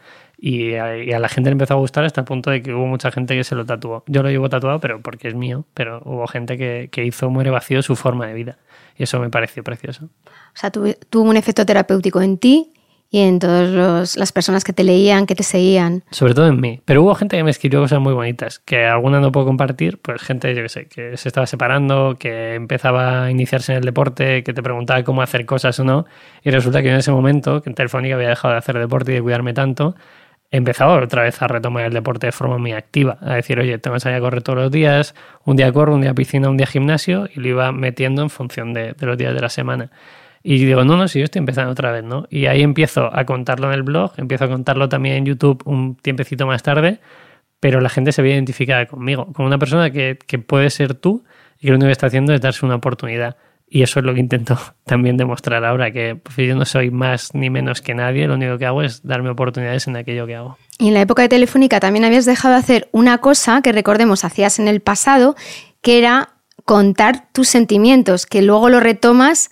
[0.48, 3.10] y a, la gente le empezó a gustar hasta el punto de que hubo mucha
[3.10, 4.04] gente que se lo tatuó.
[4.06, 7.50] Yo lo llevo tatuado, pero porque es mío, pero hubo gente que, que hizo Muere
[7.50, 8.60] Vacío su forma de vida.
[8.96, 10.06] Y eso me pareció precioso.
[10.06, 10.10] O
[10.54, 12.72] sea, tuvo un efecto terapéutico en ti
[13.10, 16.04] y en todas las personas que te leían, que te seguían.
[16.12, 16.80] Sobre todo en mí.
[16.86, 20.22] Pero hubo gente que me escribió cosas muy bonitas, que alguna no puedo compartir, pues
[20.22, 24.44] gente, yo que sé, que se estaba separando, que empezaba a iniciarse en el deporte,
[24.44, 26.06] que te preguntaba cómo hacer cosas o no.
[26.44, 29.16] Y resulta que en ese momento, que en Telefónica había dejado de hacer deporte y
[29.16, 29.96] de cuidarme tanto,
[30.52, 33.96] empezado otra vez a retomar el deporte de forma muy activa, a decir, oye, tengo
[33.96, 36.68] que salir a correr todos los días, un día corro, un día piscina, un día
[36.68, 39.92] gimnasio, y lo iba metiendo en función de, los días de la semana.
[40.44, 42.28] Y digo, no, no, si yo estoy empezando otra vez, ¿no?
[42.30, 45.96] Y ahí empiezo a contarlo en el blog, empiezo a contarlo también en YouTube un
[45.96, 47.00] tiempecito más tarde,
[47.60, 51.24] pero la gente se ve identificada conmigo, como una persona que, que puede ser tú
[51.60, 53.38] y que lo único que está haciendo es darse una oportunidad.
[53.68, 57.34] Y eso es lo que intento también demostrar ahora, que pues, yo no soy más
[57.34, 60.58] ni menos que nadie, lo único que hago es darme oportunidades en aquello que hago.
[60.78, 64.24] Y en la época de Telefónica también habías dejado de hacer una cosa que recordemos
[64.24, 65.36] hacías en el pasado,
[65.82, 66.30] que era
[66.66, 69.52] contar tus sentimientos, que luego lo retomas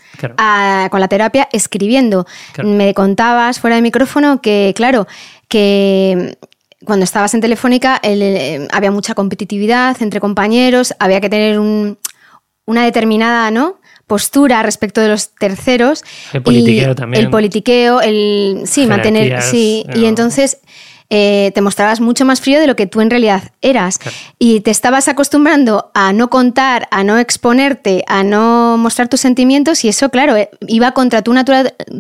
[0.90, 2.26] con la terapia escribiendo.
[2.64, 5.08] Me contabas fuera de micrófono que, claro,
[5.48, 6.38] que
[6.84, 8.02] cuando estabas en Telefónica
[8.72, 13.80] había mucha competitividad entre compañeros, había que tener una determinada, ¿no?
[14.14, 16.04] Postura respecto de los terceros.
[16.34, 17.24] El politiqueo también.
[17.24, 18.62] El politiqueo, el.
[18.66, 19.42] Sí, mantener.
[19.42, 20.60] Sí, y entonces.
[21.16, 24.00] Eh, te mostrabas mucho más frío de lo que tú en realidad eras.
[24.40, 29.86] Y te estabas acostumbrando a no contar, a no exponerte, a no mostrar tus sentimientos
[29.86, 31.36] y eso, claro, eh, iba contra tu,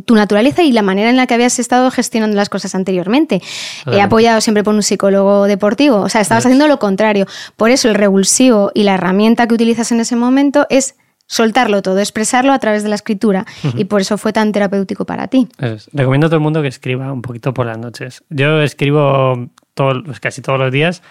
[0.05, 3.43] tu naturaleza y la manera en la que habías estado gestionando las cosas anteriormente.
[3.91, 7.27] He apoyado siempre por un psicólogo deportivo, o sea, estabas haciendo lo contrario.
[7.55, 10.95] Por eso el revulsivo y la herramienta que utilizas en ese momento es
[11.27, 13.45] soltarlo todo, expresarlo a través de la escritura.
[13.75, 15.47] Y por eso fue tan terapéutico para ti.
[15.91, 18.23] Recomiendo a todo el mundo que escriba un poquito por las noches.
[18.29, 21.01] Yo escribo pues casi todos los días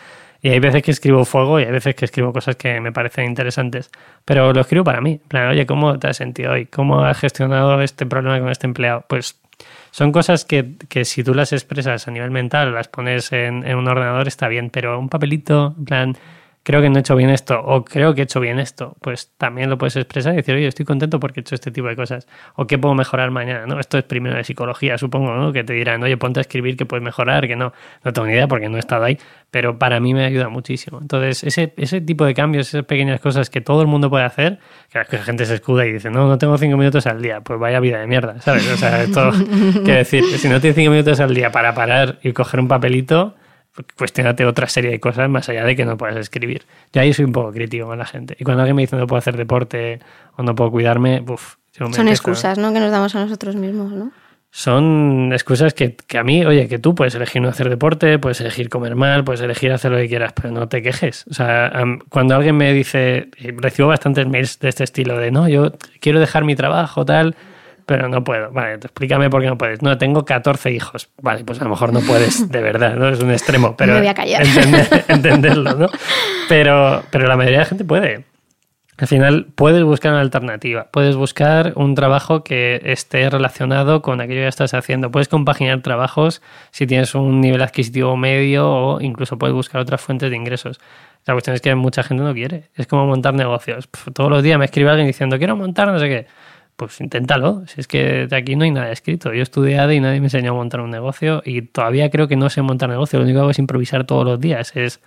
[0.41, 3.27] y hay veces que escribo fuego y hay veces que escribo cosas que me parecen
[3.27, 3.91] interesantes.
[4.25, 5.21] Pero lo escribo para mí.
[5.23, 6.67] En plan, oye, ¿cómo te has sentido hoy?
[6.67, 9.05] ¿Cómo has gestionado este problema con este empleado?
[9.09, 9.41] Pues
[9.93, 13.77] son cosas que, que, si tú las expresas a nivel mental, las pones en, en,
[13.77, 16.17] un ordenador, está bien, pero un papelito, en plan,
[16.63, 19.33] creo que no he hecho bien esto o creo que he hecho bien esto, pues
[19.37, 21.97] también lo puedes expresar y decir, oye, estoy contento porque he hecho este tipo de
[21.97, 23.81] cosas o qué puedo mejorar mañana, ¿no?
[23.81, 25.53] Esto es primero de psicología, supongo, ¿no?
[25.53, 27.73] Que te dirán, oye, ponte a escribir que puedes mejorar, que no,
[28.05, 29.19] no tengo ni idea porque no he estado ahí,
[29.51, 30.99] pero para mí me ayuda muchísimo.
[31.01, 34.59] Entonces, ese, ese tipo de cambios, esas pequeñas cosas que todo el mundo puede hacer,
[34.91, 37.59] que la gente se escuda y dice, no, no tengo cinco minutos al día, pues
[37.59, 38.71] vaya vida de mierda, ¿sabes?
[38.71, 39.31] O sea, esto,
[39.85, 43.35] quiero decir, si no tienes cinco minutos al día para parar y coger un papelito,
[43.97, 46.65] cuestionate otra serie de cosas más allá de que no puedas escribir.
[46.93, 48.37] Yo ahí soy un poco crítico con la gente.
[48.39, 50.01] Y cuando alguien me dice no puedo hacer deporte
[50.37, 51.57] o no puedo cuidarme, uff.
[51.73, 52.73] Son excusas, ¿no?
[52.75, 54.13] Que nos damos a nosotros mismos, ¿no?
[54.55, 58.39] Son excusas que, que, a mí, oye, que tú puedes elegir no hacer deporte, puedes
[58.43, 61.25] elegir comer mal, puedes elegir hacer lo que quieras, pero no te quejes.
[61.31, 61.73] O sea,
[62.11, 66.45] cuando alguien me dice, recibo bastantes mails de este estilo de, no, yo quiero dejar
[66.45, 67.35] mi trabajo, tal,
[67.87, 68.51] pero no puedo.
[68.51, 69.83] Vale, explícame por qué no puedes.
[69.83, 71.11] No, tengo 14 hijos.
[71.21, 73.09] Vale, pues a lo mejor no puedes de verdad, ¿no?
[73.09, 73.95] Es un extremo, pero...
[73.95, 74.43] Me voy a callar.
[75.09, 75.89] entenderlo, ¿no?
[76.49, 78.25] Pero, pero la mayoría de la gente puede.
[78.99, 84.43] Al final puedes buscar una alternativa, puedes buscar un trabajo que esté relacionado con aquello
[84.43, 89.55] que estás haciendo, puedes compaginar trabajos si tienes un nivel adquisitivo medio o incluso puedes
[89.55, 90.79] buscar otras fuentes de ingresos.
[91.25, 93.89] La cuestión es que mucha gente no quiere, es como montar negocios.
[94.13, 96.27] Todos los días me escribe alguien diciendo quiero montar no sé qué
[96.87, 97.65] pues inténtalo.
[97.67, 99.33] Si es que de aquí no hay nada escrito.
[99.33, 102.37] Yo he estudiado y nadie me enseñó a montar un negocio y todavía creo que
[102.37, 103.19] no sé montar negocio.
[103.19, 104.75] Lo único que hago es improvisar todos los días.
[104.77, 105.01] Es,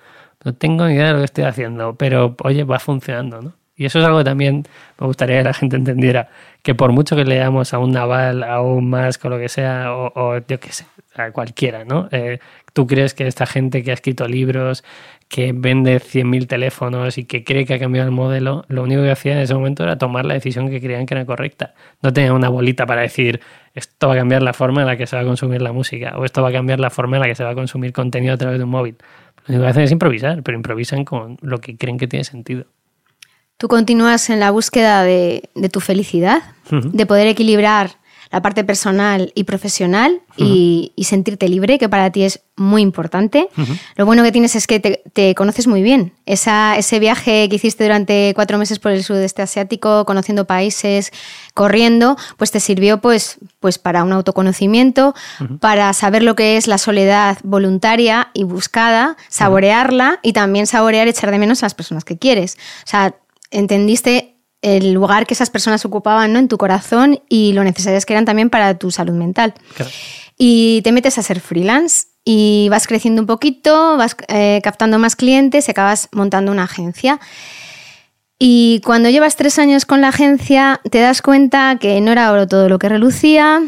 [0.44, 3.54] no tengo ni idea de lo que estoy haciendo, pero oye, va funcionando, ¿no?
[3.78, 4.64] Y eso es algo que también
[5.00, 6.30] me gustaría que la gente entendiera,
[6.62, 9.94] que por mucho que leamos a un Naval, a un Musk o lo que sea,
[9.94, 10.86] o, yo qué sé,
[11.16, 12.08] a cualquiera, ¿no?
[12.12, 12.40] Eh,
[12.72, 14.84] tú crees que esta gente que ha escrito libros,
[15.28, 19.12] que vende 100.000 teléfonos y que cree que ha cambiado el modelo, lo único que
[19.12, 21.74] hacía en ese momento era tomar la decisión que creían que era correcta.
[22.02, 23.42] No tenía una bolita para decir,
[23.74, 26.14] esto va a cambiar la forma en la que se va a consumir la música,
[26.18, 28.34] o esto va a cambiar la forma en la que se va a consumir contenido
[28.34, 28.96] a través de un móvil.
[29.48, 32.66] Lo único que hacen es improvisar, pero improvisan con lo que creen que tiene sentido.
[33.58, 37.92] Tú continúas en la búsqueda de, tu felicidad, de poder equilibrar
[38.36, 43.48] la parte personal y profesional y, sentirte libre, que para ti es muy importante.
[43.95, 46.12] Lo bueno que tienes es que te, conoces muy bien.
[46.26, 51.13] ese viaje que hiciste durante cuatro meses por el sudeste asiático, conociendo países,
[51.54, 55.15] corriendo, pues te sirvió pues, pues para un autoconocimiento,
[55.62, 61.32] para saber lo que es la soledad voluntaria y buscada, saborearla y también saborear, echar
[61.32, 62.58] de menos a las personas que quieres.
[62.84, 63.15] O sea,
[63.50, 64.35] entendiste
[64.65, 66.39] el lugar que esas personas ocupaban ¿no?
[66.39, 69.54] en tu corazón y lo necesarias que eran también para tu salud mental.
[70.38, 75.15] Y te metes a ser freelance y vas creciendo un poquito, vas eh, captando más
[75.15, 77.19] clientes y acabas montando una agencia.
[78.39, 82.47] Y cuando llevas tres años con la agencia, te das cuenta que no era oro
[82.47, 83.62] todo lo que relucía,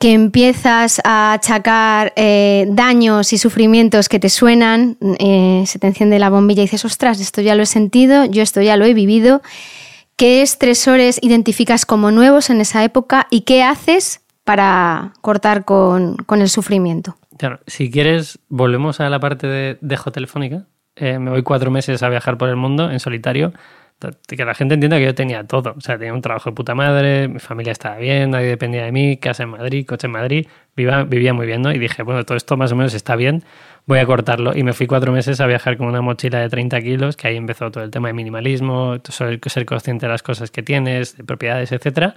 [0.00, 6.18] que empiezas a achacar eh, daños y sufrimientos que te suenan, eh, se te enciende
[6.18, 8.92] la bombilla y dices, ostras, esto ya lo he sentido, yo esto ya lo he
[8.92, 9.40] vivido.
[10.16, 16.48] ¿Qué estresores identificas como nuevos en esa época y qué haces para cortar con, el
[16.48, 17.16] sufrimiento?
[17.36, 20.66] Claro, si quieres, volvemos a la parte de dejo telefónica.
[20.94, 23.52] Eh, me voy cuatro meses a viajar por el mundo en solitario
[24.26, 25.74] que la gente entienda que yo tenía todo.
[25.76, 28.92] O sea, tenía un trabajo de puta madre, mi familia estaba bien, nadie dependía de
[28.92, 31.72] mí, casa en Madrid, coche en Madrid, vivía, vivía muy bien, ¿no?
[31.72, 33.44] Y dije, bueno, todo esto más o menos está bien,
[33.86, 34.56] voy a cortarlo.
[34.56, 37.36] Y me fui cuatro meses a viajar con una mochila de 30 kilos, que ahí
[37.36, 41.72] empezó todo el tema de minimalismo, ser consciente de las cosas que tienes, de propiedades,
[41.72, 42.16] etcétera.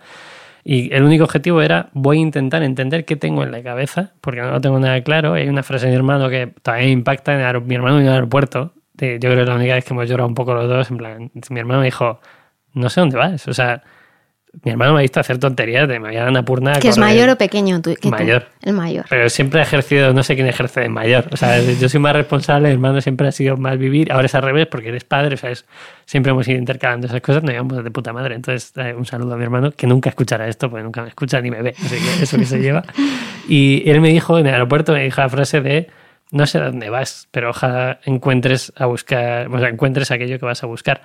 [0.70, 4.42] Y el único objetivo era, voy a intentar entender qué tengo en la cabeza, porque
[4.42, 5.34] no lo tengo nada claro.
[5.34, 8.74] Hay una frase de mi hermano que todavía impacta en mi hermano en el aeropuerto,
[8.98, 11.32] yo creo que la única vez que hemos llorado un poco los dos, en plan,
[11.50, 12.20] mi hermano me dijo,
[12.74, 13.48] no sé dónde vas.
[13.48, 13.84] O sea,
[14.64, 16.74] mi hermano me ha visto hacer tonterías de me había una purna.
[16.80, 17.96] ¿Que es mayor o pequeño tú?
[18.10, 18.48] mayor.
[18.62, 19.06] El mayor.
[19.10, 21.26] Pero siempre ha ejercido, no sé quién ejerce de mayor.
[21.32, 24.12] O sea, yo soy más responsable, mi hermano siempre ha sido más vivir.
[24.12, 25.52] Ahora es al revés porque eres padre, o sea,
[26.06, 28.36] siempre hemos ido intercalando esas cosas, nos llevamos de puta madre.
[28.36, 31.40] Entonces, eh, un saludo a mi hermano que nunca escuchará esto porque nunca me escucha
[31.42, 31.76] ni me ve.
[31.78, 32.84] Así que eso que se lleva.
[33.50, 35.88] Y él me dijo en el aeropuerto, me dijo la frase de
[36.32, 40.64] no sé dónde vas, pero ojalá encuentres a buscar, o sea, encuentres aquello que vas
[40.64, 41.02] a buscar.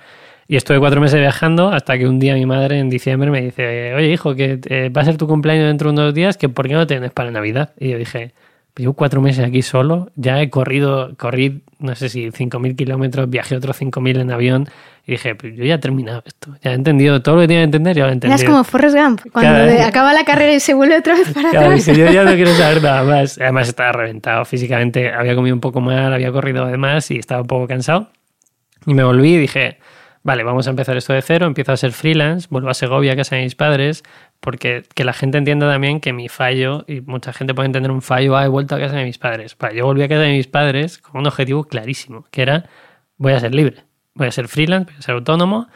[0.47, 3.93] Y estuve cuatro meses viajando hasta que un día mi madre en diciembre me dice,
[3.93, 6.67] oye hijo, que eh, va a ser tu cumpleaños dentro de unos días, que ¿por
[6.67, 7.73] qué no tienes para Navidad?
[7.79, 8.33] Y yo dije,
[8.75, 13.55] Llevo cuatro meses aquí solo, ya he corrido, corrí, no sé si 5.000 kilómetros, viajé
[13.55, 14.67] otros 5.000 en avión
[15.05, 17.61] y dije, pues yo ya he terminado esto, ya he entendido todo lo que tenía
[17.61, 18.35] que entender, ya lo he entendido.
[18.35, 21.85] Es como Forrest Gump, cuando acaba la carrera y se vuelve otra vez para atrás.
[21.85, 23.37] yo ya no quiero saber nada más.
[23.39, 27.47] Además estaba reventado físicamente, había comido un poco mal, había corrido además y estaba un
[27.47, 28.09] poco cansado.
[28.87, 29.77] Y me volví y dije,
[30.23, 33.35] vale, vamos a empezar esto de cero, empiezo a ser freelance, vuelvo a Segovia, casa
[33.35, 34.03] de mis padres,
[34.39, 38.01] porque que la gente entienda también que mi fallo, y mucha gente puede entender un
[38.01, 39.55] fallo, ah, he vuelto a casa de mis padres.
[39.75, 42.69] yo volví a casa de mis padres con un objetivo clarísimo, que era,
[43.17, 43.83] voy a ser libre,
[44.15, 45.67] voy a ser freelance, voy a ser autónomo,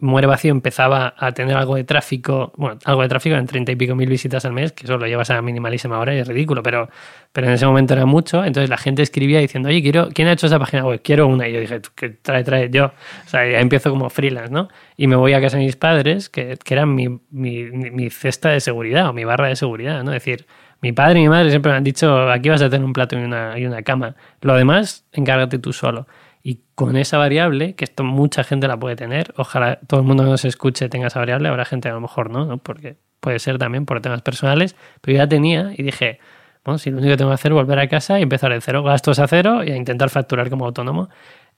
[0.00, 3.76] Muere Vacío empezaba a tener algo de tráfico, bueno, algo de tráfico en treinta y
[3.76, 6.62] pico mil visitas al mes, que eso lo llevas a minimalísima ahora y es ridículo,
[6.62, 6.88] pero,
[7.32, 8.44] pero en ese momento era mucho.
[8.44, 11.00] Entonces la gente escribía diciendo, oye, quiero, ¿quién ha hecho esa página web?
[11.02, 11.48] Quiero una.
[11.48, 12.86] Y yo dije, que trae, trae yo.
[12.86, 14.68] O sea, ya empiezo como freelance, ¿no?
[14.96, 18.50] Y me voy a casa de mis padres, que, que eran mi, mi, mi cesta
[18.50, 20.12] de seguridad o mi barra de seguridad, ¿no?
[20.12, 20.46] Es decir,
[20.80, 23.18] mi padre y mi madre siempre me han dicho, aquí vas a tener un plato
[23.18, 24.14] y una, y una cama.
[24.42, 26.06] Lo demás, encárgate tú solo.
[26.48, 30.24] Y con esa variable, que esto mucha gente la puede tener, ojalá todo el mundo
[30.24, 32.56] que nos escuche tenga esa variable, habrá gente a lo mejor no, ¿no?
[32.56, 36.20] porque puede ser también por temas personales, pero yo ya tenía y dije,
[36.64, 38.62] bueno, si lo único que tengo que hacer es volver a casa y empezar de
[38.62, 41.10] cero, gastos a cero y a intentar facturar como autónomo.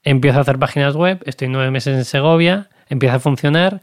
[0.03, 3.83] Empiezo a hacer páginas web, estoy nueve meses en Segovia, empieza a funcionar,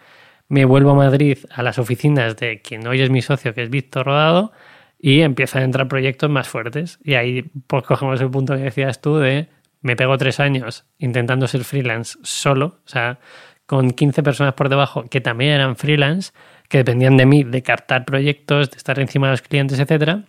[0.50, 3.70] me vuelvo a Madrid a las oficinas de quien hoy es mi socio, que es
[3.70, 4.52] Víctor Rodado,
[5.00, 7.00] y empiezan a entrar proyectos más fuertes.
[7.02, 9.48] Y ahí pues cogemos el punto que decías tú de
[9.88, 13.20] me pego tres años intentando ser freelance solo, o sea,
[13.66, 16.34] con 15 personas por debajo que también eran freelance,
[16.68, 20.24] que dependían de mí, de captar proyectos, de estar encima de los clientes, etcétera,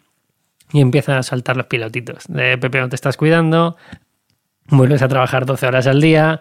[0.72, 2.24] y empiezan a saltar los pilotitos.
[2.28, 3.76] De Pepe, no te estás cuidando,
[4.68, 6.40] vuelves a trabajar 12 horas al día,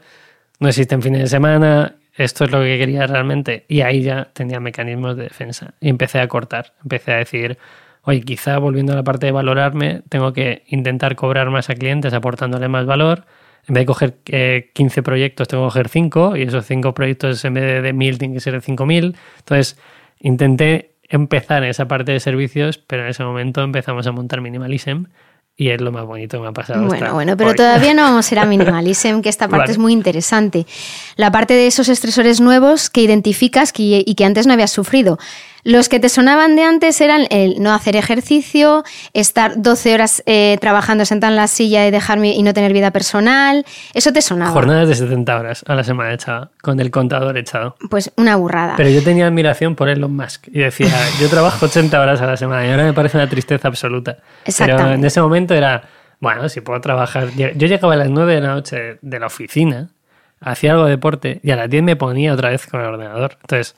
[0.60, 3.66] no existen fines de semana, esto es lo que quería realmente.
[3.68, 5.74] Y ahí ya tenía mecanismos de defensa.
[5.80, 7.58] Y empecé a cortar, empecé a decir,
[8.08, 12.14] oye, quizá volviendo a la parte de valorarme, tengo que intentar cobrar más a clientes
[12.14, 13.26] aportándole más valor,
[13.68, 17.44] en vez de coger eh, 15 proyectos, tengo que coger 5 y esos 5 proyectos
[17.44, 19.16] en vez de 1000 tienen que ser de 5000.
[19.40, 19.78] Entonces,
[20.22, 25.06] intenté empezar en esa parte de servicios, pero en ese momento empezamos a montar Minimalism
[25.60, 26.82] y es lo más bonito que me ha pasado.
[26.86, 27.56] Bueno, hasta bueno, pero hoy.
[27.56, 29.72] todavía no vamos a ir a Minimalism, que esta parte Vale.
[29.72, 30.66] es muy interesante.
[31.16, 35.18] La parte de esos estresores nuevos que identificas que- y que antes no habías sufrido.
[35.68, 40.58] Los que te sonaban de antes eran el no hacer ejercicio, estar 12 horas eh,
[40.62, 43.66] trabajando sentado en la silla y dejarme y no tener vida personal.
[43.94, 44.52] Eso te sonaba.
[44.52, 47.76] Jornadas de 70 horas a la semana echada, con el contador echado.
[47.90, 48.76] Pues una burrada.
[48.78, 50.88] Pero yo tenía admiración por Elon Musk y decía,
[51.20, 54.14] yo trabajo 80 horas a la semana y ahora me parece una tristeza absoluta.
[54.14, 54.94] Pero Exactamente.
[54.94, 55.84] en ese momento era,
[56.22, 57.32] bueno, si puedo trabajar.
[57.36, 59.90] Yo llegaba a las 9 de la noche de la oficina,
[60.40, 63.38] hacía algo de deporte y a las 10 me ponía otra vez con el ordenador.
[63.42, 63.76] Entonces,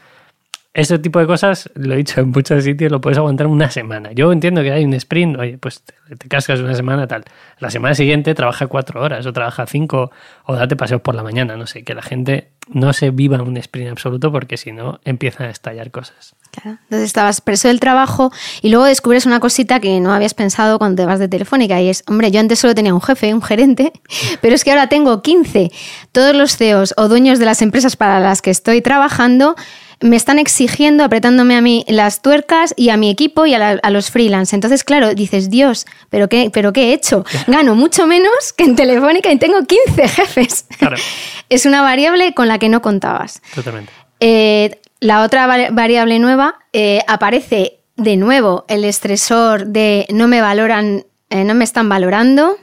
[0.74, 4.12] ese tipo de cosas, lo he dicho en muchos sitios, lo puedes aguantar una semana.
[4.12, 7.24] Yo entiendo que hay un sprint, oye, pues te, cascas una semana tal.
[7.60, 10.12] La semana siguiente trabaja cuatro horas o trabaja cinco
[10.46, 13.58] o date paseos por la mañana, no sé, que la gente no se viva un
[13.58, 16.36] sprint absoluto porque si no empiezan a estallar cosas.
[16.52, 16.78] Claro.
[16.84, 21.02] Entonces estabas preso del trabajo y luego descubres una cosita que no habías pensado cuando
[21.02, 23.92] te vas de Telefónica y es, hombre, yo antes solo tenía un jefe, un gerente,
[24.42, 25.72] pero es que ahora tengo 15.
[26.12, 29.56] Todos los CEOs o dueños de las empresas para las que estoy trabajando
[30.02, 33.80] me están exigiendo, apretándome a mí las tuercas y a mi equipo y a, la-
[33.84, 34.56] a los freelance.
[34.56, 37.26] Entonces, claro, dices, Dios, ¿pero qué, ¿pero qué he hecho?
[37.48, 40.66] Gano mucho menos que en Telefónica y tengo 15 jefes.
[40.78, 40.96] Claro.
[41.50, 43.42] es una variable con la que no contabas.
[43.54, 43.92] Totalmente.
[44.22, 50.40] Eh, la otra vari- variable nueva eh, aparece de nuevo el estresor de no me
[50.42, 52.56] valoran, eh, no me están valorando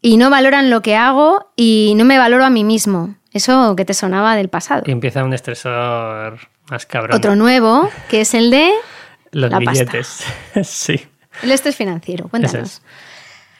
[0.00, 3.14] y no valoran lo que hago y no me valoro a mí mismo.
[3.32, 4.82] Eso que te sonaba del pasado.
[4.86, 6.38] Y empieza un estresor
[6.70, 7.16] más cabrón.
[7.16, 8.70] Otro nuevo, que es el de
[9.32, 9.72] Los la pasta.
[9.72, 10.24] billetes.
[10.62, 11.00] sí.
[11.42, 12.28] el estrés financiero.
[12.28, 12.62] Cuéntanos.
[12.62, 12.82] es.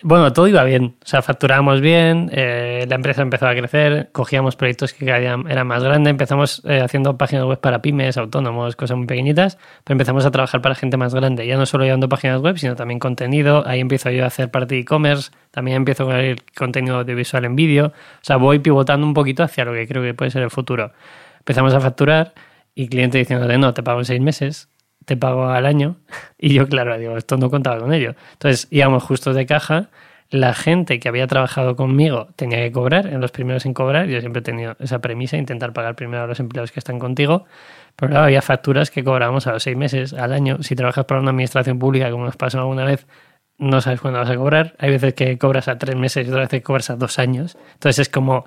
[0.06, 0.96] Bueno, todo iba bien.
[1.02, 5.34] O sea, facturábamos bien, eh, la empresa empezó a crecer, cogíamos proyectos que cada día
[5.48, 9.94] eran más grandes, empezamos eh, haciendo páginas web para pymes, autónomos, cosas muy pequeñitas, pero
[9.94, 13.00] empezamos a trabajar para gente más grande, ya no solo llevando páginas web, sino también
[13.00, 13.66] contenido.
[13.66, 17.56] Ahí empiezo yo a hacer parte de e-commerce, también empiezo con el contenido audiovisual en
[17.56, 17.86] vídeo.
[17.86, 20.92] O sea, voy pivotando un poquito hacia lo que creo que puede ser el futuro.
[21.38, 22.34] Empezamos a facturar
[22.74, 24.68] y cliente diciéndole, no, te pago en seis meses,
[25.04, 25.96] te pago al año.
[26.38, 28.14] Y yo, claro, digo, esto no contaba con ello.
[28.32, 29.90] Entonces íbamos justos de caja.
[30.30, 34.06] La gente que había trabajado conmigo tenía que cobrar, en los primeros en cobrar.
[34.06, 37.44] Yo siempre he tenido esa premisa, intentar pagar primero a los empleados que están contigo.
[37.96, 40.62] Pero claro, había facturas que cobrábamos a los seis meses, al año.
[40.62, 43.06] Si trabajas para una administración pública, como nos pasó alguna vez,
[43.58, 44.74] no sabes cuándo vas a cobrar.
[44.78, 47.56] Hay veces que cobras a tres meses y otras veces que cobras a dos años.
[47.74, 48.46] Entonces es como,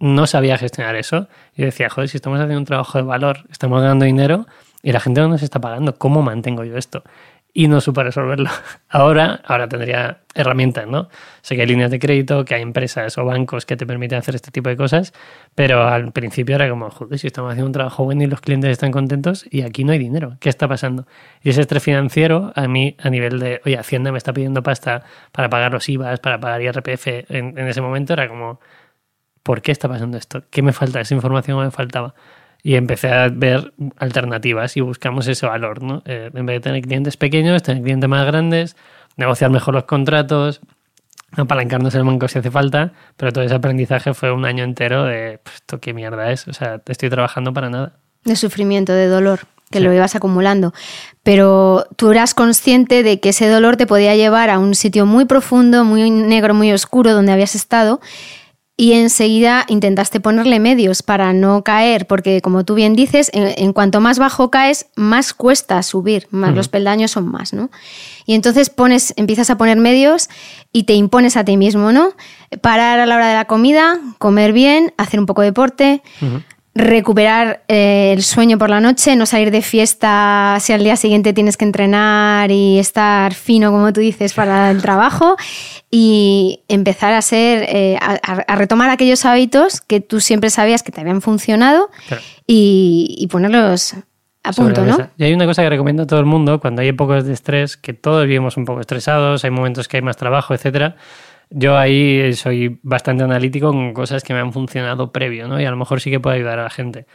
[0.00, 1.28] no sabía gestionar eso.
[1.54, 4.46] Y decía, joder, si estamos haciendo un trabajo de valor, estamos ganando dinero
[4.82, 7.04] y la gente no nos está pagando, ¿cómo mantengo yo esto?
[7.52, 8.48] Y no supe resolverlo.
[8.88, 11.08] Ahora, ahora tendría herramientas, ¿no?
[11.42, 14.36] Sé que hay líneas de crédito, que hay empresas o bancos que te permiten hacer
[14.36, 15.12] este tipo de cosas,
[15.56, 18.70] pero al principio era como, joder, si estamos haciendo un trabajo bueno y los clientes
[18.70, 21.06] están contentos y aquí no hay dinero, ¿qué está pasando?
[21.42, 25.02] Y ese estrés financiero, a mí, a nivel de, oye, Hacienda me está pidiendo pasta
[25.32, 28.60] para pagar los IVAs, para pagar IRPF, en, en ese momento era como,
[29.42, 30.42] ¿por qué está pasando esto?
[30.50, 31.00] ¿Qué me falta?
[31.00, 32.14] Esa información me faltaba.
[32.62, 36.02] Y empecé a ver alternativas y buscamos ese valor, ¿no?
[36.04, 38.76] Eh, en vez de tener clientes pequeños, tener clientes más grandes,
[39.16, 40.60] negociar mejor los contratos,
[41.36, 45.40] apalancarnos el banco si hace falta, pero todo ese aprendizaje fue un año entero de,
[45.42, 46.48] pues, ¿esto qué mierda es?
[46.48, 47.92] O sea, estoy trabajando para nada.
[48.24, 49.84] de sufrimiento, de dolor, que Sí.
[49.84, 50.74] lo ibas acumulando.
[51.22, 55.24] Pero tú eras consciente de que ese dolor te podía llevar a un sitio muy
[55.24, 58.00] profundo, muy negro, muy oscuro, donde habías estado,
[58.80, 63.74] y enseguida intentaste ponerle medios para no caer, porque como tú bien dices, en, en
[63.74, 67.70] cuanto más bajo caes, más cuesta subir, más los peldaños son más, ¿no?
[68.24, 70.30] Y entonces pones, empiezas a poner medios
[70.72, 72.14] y te impones a ti mismo, ¿no?
[72.62, 76.02] Parar a la hora de la comida, comer bien, hacer un poco de deporte,
[76.74, 81.32] recuperar eh, el sueño por la noche, no salir de fiesta si al día siguiente
[81.32, 85.36] tienes que entrenar y estar fino, como tú dices, para el trabajo
[85.90, 90.92] y empezar a ser, eh, a, a retomar aquellos hábitos que tú siempre sabías que
[90.92, 92.22] te habían funcionado Claro.
[92.46, 93.94] y, y ponerlos
[94.42, 95.10] a punto, ¿no?
[95.18, 97.76] Y hay una cosa que recomiendo a todo el mundo, cuando hay épocas de estrés,
[97.76, 100.96] que todos vivimos un poco estresados, hay momentos que hay más trabajo, etcétera.
[101.50, 105.60] Yo ahí soy bastante analítico con cosas que me han funcionado previo, ¿no?
[105.60, 107.06] Y a lo mejor sí que puedo ayudar a la gente.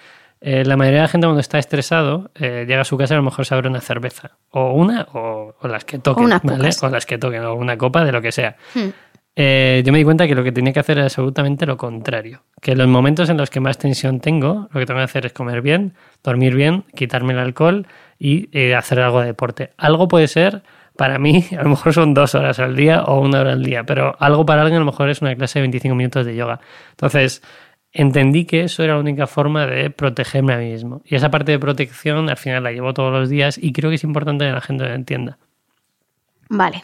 [0.41, 3.15] Eh, la mayoría de la gente cuando está estresado eh, llega a su casa y
[3.15, 4.37] a lo mejor se abre una cerveza.
[4.51, 6.25] O una o, o las que toquen.
[6.25, 6.69] unas ¿vale?
[6.81, 8.57] O las que toquen, o una copa de lo que sea.
[8.73, 8.89] Hmm.
[9.37, 12.43] Eh, yo me di cuenta que lo que tenía que hacer era absolutamente lo contrario.
[12.61, 15.25] Que en los momentos en los que más tensión tengo, lo que tengo que hacer
[15.25, 19.71] es comer bien, dormir bien, quitarme el alcohol y hacer algo de deporte.
[19.77, 20.61] Algo puede ser
[20.97, 23.83] para mí a lo mejor son dos horas al día o una hora al día,
[23.83, 26.59] pero algo para alguien a lo mejor es una clase de 25 minutos de yoga.
[26.91, 27.41] Entonces,
[27.91, 31.01] entendí que eso era la única forma de protegerme a mí mismo.
[31.05, 33.95] Y esa parte de protección al final la llevo todos los días y creo que
[33.95, 35.37] es importante que la gente lo entienda.
[36.49, 36.83] Vale.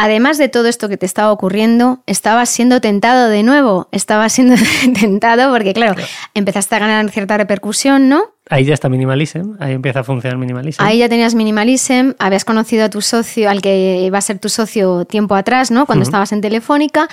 [0.00, 3.88] Además de todo esto que te estaba ocurriendo, estabas siendo tentado de nuevo.
[3.90, 4.54] Estabas siendo
[5.00, 6.00] tentado porque, claro,
[6.34, 8.22] empezaste a ganar cierta repercusión, ¿no?
[8.48, 10.80] Ahí ya está Minimalism, ahí empieza a funcionar Minimalism.
[10.80, 14.48] Ahí ya tenías Minimalism, habías conocido a tu socio, al que iba a ser tu
[14.48, 15.84] socio tiempo atrás, ¿no?
[15.84, 17.08] Cuando estabas en Telefónica.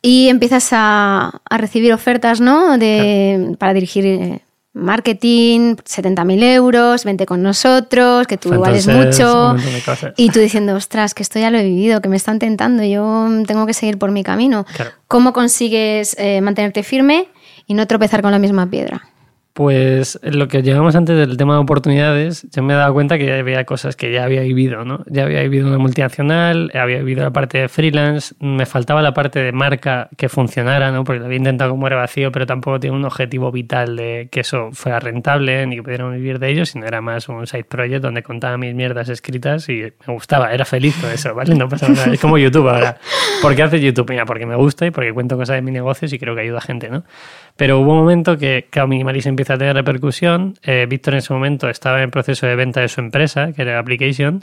[0.00, 2.78] Y empiezas a, recibir ofertas, ¿no?
[2.78, 4.40] De, Para dirigir eh,
[4.74, 9.56] marketing, 70.000 euros, vente con nosotros, que tú vales mucho.
[10.16, 13.28] Y tú diciendo, ostras, que esto ya lo he vivido, que me están tentando, yo
[13.46, 14.66] tengo que seguir por mi camino.
[15.08, 17.28] ¿Cómo consigues eh, mantenerte firme
[17.66, 19.13] y no tropezar con la misma piedra?
[19.54, 23.32] Pues lo que llevamos antes del tema de oportunidades, yo me he dado cuenta que
[23.32, 25.04] había cosas que ya había vivido, ¿no?
[25.06, 29.38] Ya había vivido una multinacional, había vivido la parte de freelance, me faltaba la parte
[29.38, 31.04] de marca que funcionara, ¿no?
[31.04, 34.40] Porque lo había intentado como era vacío, pero tampoco tiene un objetivo vital de que
[34.40, 38.02] eso fuera rentable ni que pudiera vivir de ello, sino era más un side project
[38.02, 41.54] donde contaba mis mierdas escritas y me gustaba, era feliz con eso, ¿vale?
[41.54, 42.12] No pasaba nada.
[42.12, 42.98] Es como YouTube ahora.
[43.40, 44.10] ¿Por qué haces YouTube?
[44.10, 46.58] Mira, porque me gusta y porque cuento cosas de mis negocios y creo que ayuda
[46.58, 47.04] a gente, ¿no?
[47.56, 50.54] Pero hubo un momento que, claro, Minimalism empieza a tener repercusión.
[50.62, 53.78] Eh, Víctor en ese momento estaba en proceso de venta de su empresa, que era
[53.78, 54.42] Application,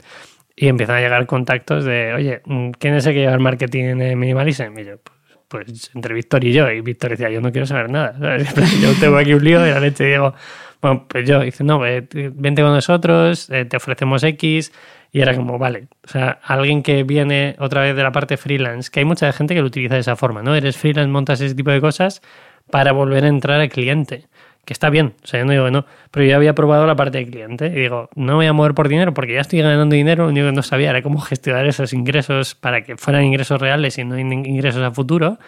[0.54, 3.84] y empiezan a llegar contactos de, oye, mm, ¿quién es el que lleva el marketing
[4.00, 4.78] en Minimalism?
[4.78, 5.22] Y yo, pues,
[5.52, 6.70] pues, entre Víctor y yo.
[6.70, 8.14] Y Víctor decía, yo no quiero saber nada.
[8.80, 10.34] Yo tengo aquí un lío de la leche y digo,
[10.80, 14.72] bueno, pues yo, dice, no, vente con nosotros, eh, te ofrecemos X.
[15.12, 18.90] Y era como, vale, o sea, alguien que viene otra vez de la parte freelance,
[18.90, 20.54] que hay mucha gente que lo utiliza de esa forma, ¿no?
[20.54, 22.22] Eres freelance, montas ese tipo de cosas,
[22.70, 24.28] para volver a entrar al cliente.
[24.64, 26.94] Que está bien, o sea, yo no digo que no, pero yo había probado la
[26.94, 29.60] parte de cliente y digo, no me voy a mover por dinero porque ya estoy
[29.60, 33.24] ganando dinero, lo único que no sabía era cómo gestionar esos ingresos para que fueran
[33.24, 35.38] ingresos reales y no ingresos a futuro.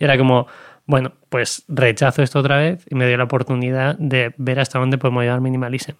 [0.00, 0.48] Y era como,
[0.86, 4.98] bueno, pues rechazo esto otra vez y me dio la oportunidad de ver hasta dónde
[4.98, 5.92] podemos llevar Minimalism.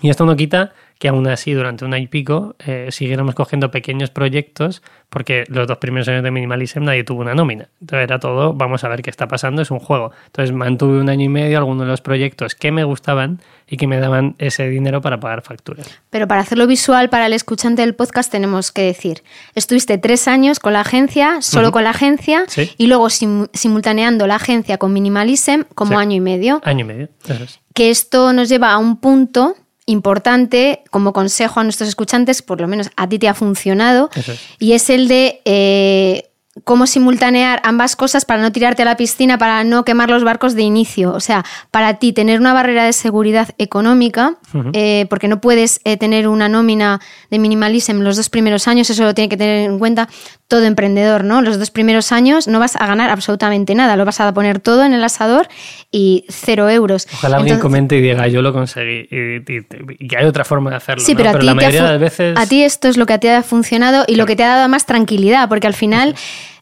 [0.00, 3.70] Y esto no quita que aún así durante un año y pico eh, siguiéramos cogiendo
[3.70, 7.68] pequeños proyectos porque los dos primeros años de Minimalism nadie tuvo una nómina.
[7.80, 10.12] Entonces era todo, vamos a ver qué está pasando, es un juego.
[10.26, 13.86] Entonces mantuve un año y medio algunos de los proyectos que me gustaban y que
[13.86, 15.86] me daban ese dinero para pagar facturas.
[16.10, 19.22] Pero para hacerlo visual para el escuchante del podcast tenemos que decir,
[19.54, 24.78] estuviste tres años con la agencia, solo con la agencia, y luego simultaneando la agencia
[24.78, 26.60] con Minimalism como año y medio.
[26.64, 27.60] Año y medio, eso es.
[27.74, 29.56] Que esto nos lleva a un punto
[29.86, 34.10] importante como consejo a nuestros escuchantes, por lo menos a ti te ha funcionado,
[34.58, 36.30] y es el de eh,
[36.62, 40.54] cómo simultanear ambas cosas para no tirarte a la piscina, para no quemar los barcos
[40.54, 41.12] de inicio.
[41.12, 44.36] O sea, para ti tener una barrera de seguridad económica,
[44.72, 49.02] eh, porque no puedes eh, tener una nómina de minimalism los dos primeros años, eso
[49.02, 50.08] lo tiene que tener en cuenta
[50.48, 51.42] todo emprendedor, ¿no?
[51.42, 54.84] Los dos primeros años no vas a ganar absolutamente nada, lo vas a poner todo
[54.84, 55.48] en el asador
[55.90, 57.08] y cero euros.
[57.14, 61.02] Ojalá alguien comente y diga, yo lo conseguí y, que hay otra forma de hacerlo.
[61.02, 62.38] Sí, pero, a, ti la mayoría de veces...
[62.38, 64.44] a ti esto es lo que a ti te ha funcionado y lo que te
[64.44, 66.14] ha dado más tranquilidad, porque al final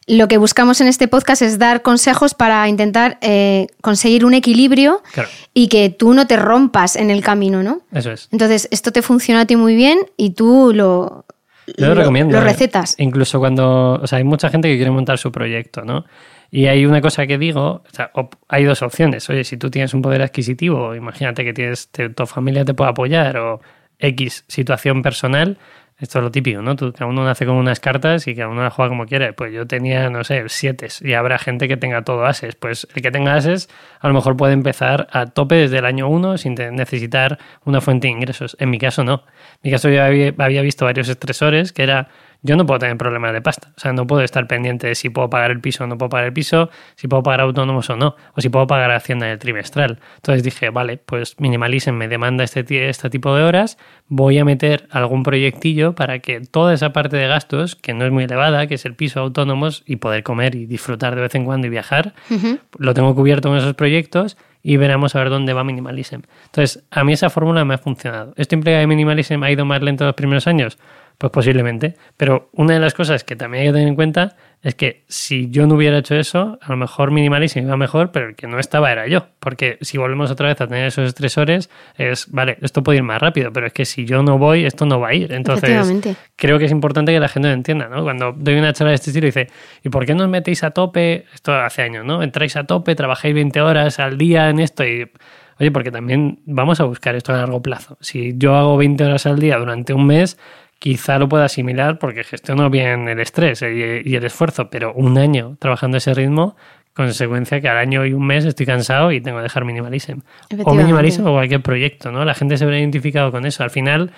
[0.07, 5.01] lo que buscamos en este podcast es dar consejos para intentar eh, conseguir un equilibrio
[5.53, 7.81] y que tú no te rompas en el camino, ¿no?
[7.91, 8.29] Eso es.
[8.31, 11.25] Entonces, esto te funciona a ti muy bien y tú lo,
[11.77, 12.37] lo, recomiendo.
[12.37, 12.45] Lo ¿eh?
[12.45, 12.95] recetas.
[12.99, 16.05] Incluso cuando, o sea, hay mucha gente que quiere montar su proyecto, ¿no?
[16.51, 18.11] Y hay una cosa que digo, o sea,
[18.47, 19.27] hay dos opciones.
[19.29, 23.37] Oye, si tú tienes un poder adquisitivo, imagínate que tienes, tu familia te puede apoyar
[23.37, 23.61] o
[23.97, 25.57] X situación personal,
[25.99, 26.75] esto es lo típico, ¿no?
[26.75, 29.33] Tú, cada uno nace con unas cartas y cada uno las juega como quiere.
[29.33, 32.55] Pues yo tenía, no sé, siete y habrá gente que tenga todo ases.
[32.55, 33.69] Pues el que tenga ases
[33.99, 38.07] a lo mejor puede empezar a tope desde el año uno sin necesitar una fuente
[38.07, 38.57] de ingresos.
[38.59, 39.23] En mi caso no.
[39.55, 42.09] En mi caso yo había visto varios estresores que era
[42.43, 43.71] yo no puedo tener problemas de pasta.
[43.75, 46.09] O sea, no puedo estar pendiente de si puedo pagar el piso o no puedo
[46.09, 49.31] pagar el piso, si puedo pagar autónomos o no, o si puedo pagar Hacienda en
[49.31, 49.99] el trimestral.
[50.17, 53.77] Entonces dije, vale, pues Minimalism me demanda este, este tipo de horas,
[54.07, 58.11] voy a meter algún proyectillo para que toda esa parte de gastos, que no es
[58.11, 61.45] muy elevada, que es el piso autónomos y poder comer y disfrutar de vez en
[61.45, 62.13] cuando y viajar,
[62.77, 66.21] lo tengo cubierto en esos proyectos y veremos a ver dónde va Minimalism.
[66.45, 68.33] Entonces, a mí esa fórmula me ha funcionado.
[68.37, 70.77] ¿Esto implica que Minimalism ha ido más lento los primeros años?
[71.17, 71.95] Pues posiblemente.
[72.17, 75.49] Pero una de las cosas que también hay que tener en cuenta es que si
[75.49, 78.59] yo no hubiera hecho eso, a lo mejor Minimalism iba mejor, pero el que no
[78.59, 79.27] estaba era yo.
[79.39, 83.21] Porque si volvemos otra vez a tener esos estresores, es, vale, esto puede ir más
[83.21, 85.33] rápido, pero es que si yo no voy, esto no va a ir.
[85.33, 88.03] Entonces, creo que es importante que la gente lo entienda, ¿no?
[88.03, 89.47] Cuando doy una charla de este estilo, dice,
[89.83, 91.25] ¿y por qué no os metéis a tope?
[91.33, 92.23] Esto hace años, ¿no?
[92.23, 95.11] Entráis a tope, trabajáis 20 horas al día en esto y...
[95.59, 97.97] Oye, porque también vamos a buscar esto a largo plazo.
[98.01, 100.39] Si yo hago 20 horas al día durante un mes,
[100.83, 105.55] quizá lo pueda asimilar porque gestiono bien el estrés y el esfuerzo, pero un año
[105.57, 106.57] trabajando a ese ritmo,
[106.93, 110.19] consecuencia que al año y un mes estoy cansado y tengo que dejar minimalism.
[110.65, 112.25] O minimalism o cualquier proyecto, ¿no?
[112.25, 113.63] La gente se ve identificado con eso.
[113.63, 114.11] Al final,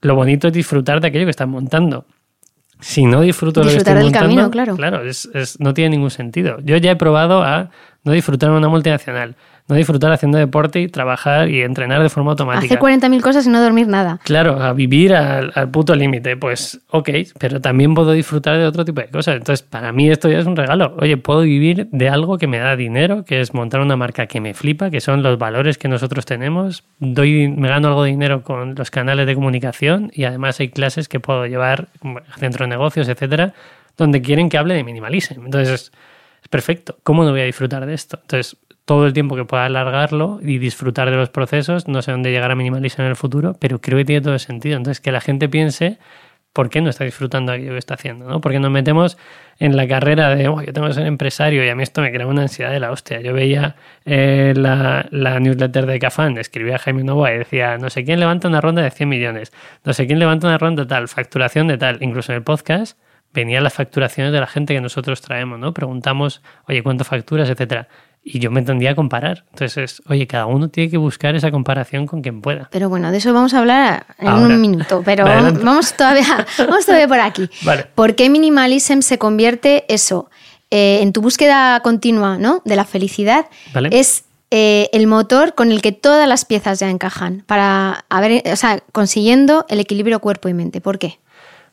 [0.00, 2.06] lo bonito es disfrutar de aquello que estás montando.
[2.80, 5.28] Si no disfruto de lo que estoy montando, camino, claro, claro es,
[5.60, 6.60] no tiene ningún sentido.
[6.62, 7.68] Yo ya he probado a
[8.04, 9.36] no disfrutar en una multinacional
[9.68, 12.66] no disfrutar haciendo deporte y trabajar y entrenar de forma automática.
[12.66, 14.20] Hacer 40.000 cosas y no dormir nada.
[14.22, 16.36] Claro, a vivir al, puto límite.
[16.36, 19.36] Pues ok, pero también puedo disfrutar de otro tipo de cosas.
[19.36, 20.94] Entonces, para mí esto ya es un regalo.
[21.00, 24.40] Oye, puedo vivir de algo que me da dinero, que es montar una marca que
[24.40, 26.84] me flipa, que son los valores que nosotros tenemos.
[27.00, 31.08] Doy, me gano algo de dinero con los canales de comunicación y además hay clases
[31.08, 31.88] que puedo llevar,
[32.38, 33.52] centro de negocios, etcétera,
[33.96, 35.44] donde quieren que hable de minimalism.
[35.44, 35.92] Entonces,
[36.42, 36.98] es perfecto.
[37.02, 38.20] ¿Cómo no voy a disfrutar de esto?
[38.22, 38.56] Entonces,
[38.86, 41.88] todo el tiempo que pueda alargarlo y disfrutar de los procesos.
[41.88, 44.40] No sé dónde llegar a minimalismo en el futuro, pero creo que tiene todo el
[44.40, 44.76] sentido.
[44.76, 45.98] Entonces, que la gente piense
[46.56, 48.40] por qué no está disfrutando aquello que está haciendo, ¿no?
[48.40, 49.18] Porque nos metemos
[49.58, 52.26] en la carrera de, yo tengo que ser empresario y a mí esto me crea
[52.26, 53.20] una ansiedad de la hostia.
[53.20, 53.76] Yo veía
[54.06, 58.62] eh, la, newsletter de Cafán, escribía Jaime Novoa y decía, no sé quién levanta una
[58.62, 59.52] ronda de 100 millones,
[59.84, 61.98] no sé quién levanta una ronda tal, facturación de tal.
[62.02, 62.98] Incluso en el podcast
[63.34, 65.74] venían las facturaciones de la gente que nosotros traemos, ¿no?
[65.74, 67.88] Preguntamos, oye, ¿cuánto facturas, etcétera?
[68.28, 69.44] Y yo me tendría a comparar.
[69.52, 72.68] Entonces, oye, cada uno tiene que buscar esa comparación con quien pueda.
[72.72, 75.24] Pero bueno, de eso vamos a hablar en un minuto, pero
[75.62, 77.48] vamos todavía, vamos todavía por aquí.
[77.94, 80.28] ¿Por qué minimalism se convierte eso?
[80.72, 82.62] Eh, en tu búsqueda continua ¿no?
[82.64, 83.46] de la felicidad
[83.92, 88.56] es eh, el motor con el que todas las piezas ya encajan para haber, o
[88.56, 90.80] sea, consiguiendo el equilibrio cuerpo y mente.
[90.80, 91.20] ¿Por qué?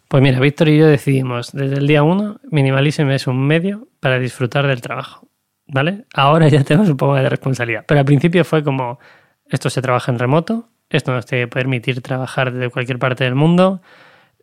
[0.08, 4.20] Pues mira, Víctor y yo decidimos desde el día uno, minimalism es un medio para
[4.20, 5.28] disfrutar del trabajo.
[5.68, 6.06] ¿Vale?
[6.14, 7.86] Ahora ya tenemos un poco de responsabilidad.
[7.88, 9.00] Pero al principio fue como,
[9.46, 13.36] esto se trabaja en remoto, esto nos tiene que permitir trabajar desde cualquier parte del
[13.36, 13.82] mundo.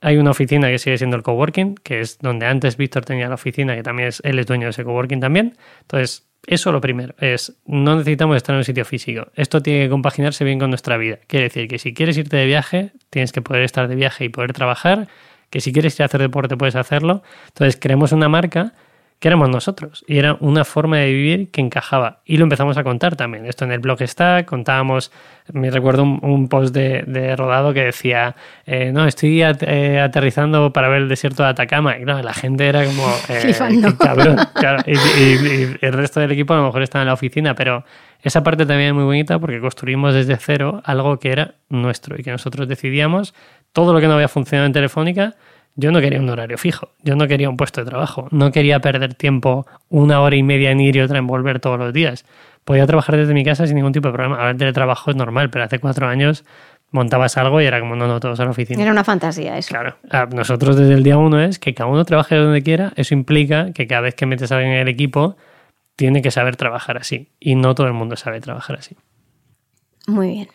[0.01, 3.35] Hay una oficina que sigue siendo el coworking, que es donde antes Víctor tenía la
[3.35, 5.57] oficina, que también es, él es dueño de ese coworking también.
[5.83, 9.29] Entonces, eso lo primero, es no necesitamos estar en un sitio físico.
[9.35, 11.19] Esto tiene que compaginarse bien con nuestra vida.
[11.27, 14.29] Quiere decir que si quieres irte de viaje, tienes que poder estar de viaje y
[14.31, 15.09] poder trabajar,
[15.51, 17.23] que si quieres ir a hacer deporte, puedes hacerlo.
[17.49, 18.73] Entonces, creemos una marca
[19.21, 20.03] que éramos nosotros.
[20.09, 22.21] Y era una forma de vivir que encajaba.
[22.25, 23.45] Y lo empezamos a contar también.
[23.45, 25.13] Esto en el blog está, contábamos,
[25.53, 31.03] me recuerdo un, post de, rodado que decía, eh, no, estoy eh, aterrizando para ver
[31.03, 31.99] el desierto de Atacama.
[31.99, 33.55] Y no, la gente era como, eh,
[33.99, 34.39] cabrón.
[34.87, 37.85] Y, el resto del equipo a lo mejor estaba en la oficina, pero
[38.23, 42.23] esa parte también es muy bonita porque construimos desde cero algo que era nuestro y
[42.23, 43.35] que nosotros decidíamos.
[43.75, 45.35] Todo lo que no había funcionado en Telefónica
[45.81, 48.81] yo no quería un horario fijo, yo no quería un puesto de trabajo, no quería
[48.81, 52.25] perder tiempo una hora y media en ir y otra en volver todos los días.
[52.65, 54.37] Podía trabajar desde mi casa sin ningún tipo de problema.
[54.37, 56.45] Ahora el teletrabajo es normal, pero hace cuatro años
[56.91, 58.83] montabas algo y era como, no, no, todos a la oficina.
[58.83, 59.71] Era una fantasía eso.
[59.71, 59.97] Claro.
[60.35, 62.93] Nosotros desde el día uno es que cada uno trabaje donde quiera.
[62.97, 65.37] Eso implica que cada vez que metes a alguien en el equipo,
[65.97, 67.31] tiene que saber trabajar así.
[67.41, 68.97] Y no todo el mundo sabe trabajar así.
[70.07, 70.49] Muy bien.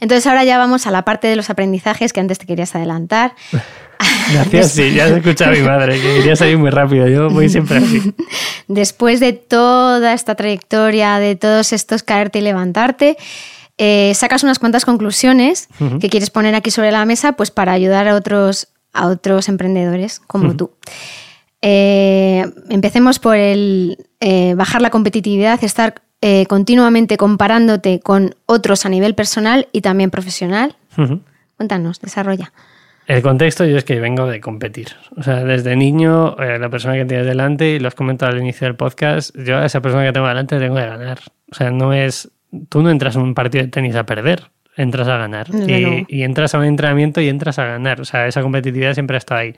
[0.00, 3.34] Entonces ahora ya vamos a la parte de los aprendizajes que antes te querías adelantar.
[4.32, 7.48] Gracias, sí, ya se escucha a mi madre, que quería salir muy rápido, yo voy
[7.48, 8.14] siempre así.
[8.68, 13.16] Después de toda esta trayectoria, de todos estos caerte y levantarte,
[13.78, 15.68] eh, sacas unas cuantas conclusiones
[16.00, 20.20] que quieres poner aquí sobre la mesa pues para ayudar a otros, a otros emprendedores
[20.20, 20.70] como tú.
[21.66, 26.02] Eh, empecemos por el eh, bajar la competitividad, estar
[26.48, 30.74] continuamente comparándote con otros a nivel personal y también profesional.
[31.58, 32.50] Cuéntanos, desarrolla.
[33.06, 34.88] El contexto yo es que vengo de competir.
[35.16, 38.38] O sea, desde niño, eh, la persona que tienes delante, y lo has comentado al
[38.38, 41.18] inicio del podcast, yo a esa persona que tengo delante tengo que ganar.
[41.50, 42.30] O sea, no es.
[42.68, 45.48] Tú no entras a un partido de tenis a perder, entras a ganar.
[45.50, 48.00] Y, entras a un entrenamiento y entras a ganar.
[48.00, 49.56] O sea, esa competitividad siempre ha estado ahí.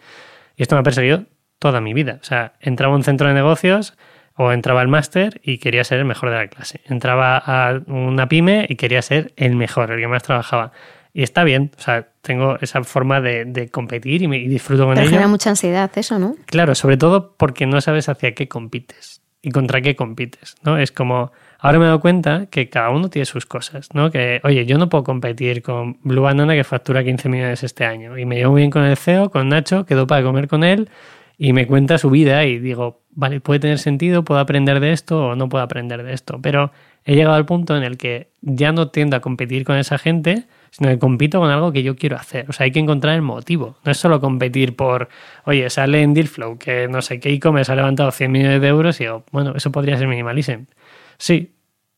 [0.56, 1.24] Y esto me ha perseguido
[1.58, 2.18] toda mi vida.
[2.20, 3.96] O sea, entraba a un centro de negocios
[4.34, 6.80] o entraba al máster y quería ser el mejor de la clase.
[6.86, 10.72] Entraba a una pyme y quería ser el mejor, el que más trabajaba.
[11.14, 15.08] Y está bien, o sea, tengo esa forma de, competir y, me, disfruto con Pero
[15.08, 16.36] genera mucha ansiedad eso, ¿no?
[16.44, 20.76] Claro, sobre todo porque no sabes hacia qué compites y contra qué compites, ¿no?
[20.76, 24.10] Es como, ahora me he dado cuenta que cada uno tiene sus cosas, ¿no?
[24.10, 28.18] Que, oye, yo no puedo competir con Blue Banana que factura 15 millones este año
[28.18, 30.90] y me llevo bien con el CEO, con Nacho, quedo para comer con él
[31.38, 35.28] y me cuenta su vida y digo, vale, puede tener sentido, puedo aprender de esto
[35.28, 36.72] o no puedo aprender de esto, pero
[37.04, 40.44] he llegado al punto en el que ya no tiendo a competir con esa gente,
[40.70, 42.46] sino que compito con algo que yo quiero hacer.
[42.48, 43.78] O sea, hay que encontrar el motivo.
[43.84, 45.08] No es solo competir por,
[45.44, 49.00] oye, sale en Dealflow que no sé qué e-commerce ha levantado 100 millones de euros
[49.00, 50.64] y digo, bueno, eso podría ser minimalism.
[51.18, 51.55] Sí,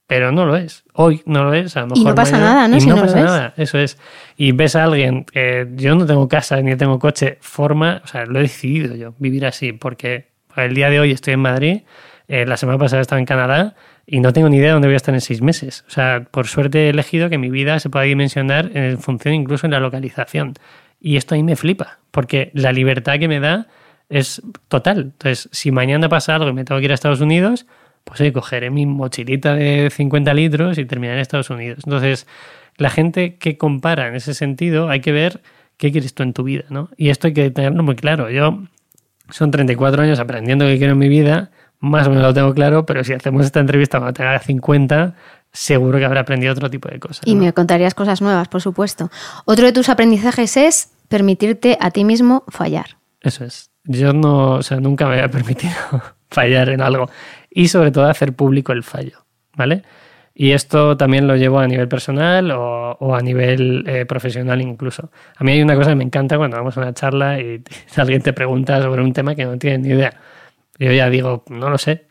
[0.09, 0.83] pero no lo es.
[0.95, 2.77] Hoy no lo es, a lo mejor Y no pasa mañana- nada, ¿no?
[2.77, 3.97] Y Si no, no pasa nada, eso es.
[4.37, 8.25] Y ves a alguien que yo no tengo casa ni tengo coche, forma, o sea,
[8.27, 11.83] lo he decidido yo, vivir así, porque el día de hoy estoy en Madrid,
[12.27, 13.75] eh, la semana pasada estaba en Canadá
[14.07, 15.85] y no tengo ni idea de dónde voy a estar en seis meses.
[15.87, 19.67] O sea, por suerte he elegido que mi vida se pueda dimensionar en función incluso
[19.67, 20.55] en la localización.
[21.01, 23.67] Y esto a mí me flipa, porque la libertad que me da
[24.09, 24.99] es total.
[25.13, 27.67] Entonces, si mañana pasa algo y me tengo que ir a Estados Unidos,
[28.09, 31.81] pues hoy cogeré mi mochilita de 50 litros y terminaré en Estados Unidos.
[31.85, 32.27] Entonces,
[32.77, 35.43] la gente que compara en ese sentido, hay que ver
[35.77, 36.89] qué quieres tú en tu vida, ¿no?
[36.97, 38.31] Y esto hay que tenerlo muy claro.
[38.31, 38.63] Yo
[39.29, 41.51] son 34 años aprendiendo qué quiero en mi vida,
[41.81, 45.15] más o menos lo tengo claro, pero si hacemos esta entrevista cuando tenga 50,
[45.53, 47.21] seguro que habrá aprendido otro tipo de cosas.
[47.27, 47.43] Y ¿no?
[47.43, 49.11] me contarías cosas nuevas, por supuesto.
[49.45, 52.97] Otro de tus aprendizajes es permitirte a ti mismo fallar.
[53.21, 53.71] Eso es.
[53.85, 55.75] Yo no, o sea, nunca me había permitido
[56.31, 57.11] fallar en algo.
[57.51, 59.25] Y sobre todo hacer público el fallo,
[59.57, 59.83] ¿vale?
[60.41, 65.11] Y esto también lo llevo a nivel personal o, a nivel eh, profesional incluso.
[65.37, 67.65] A mí hay una cosa que me encanta cuando vamos a una charla y
[67.97, 70.15] alguien te pregunta sobre un tema que no tienes ni idea.
[70.79, 72.07] Yo ya digo, no lo sé.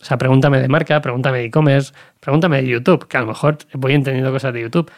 [0.00, 3.58] O sea, pregúntame de marca, pregúntame de e-commerce, pregúntame de YouTube, que a lo mejor
[3.72, 4.90] voy entendiendo cosas de YouTube,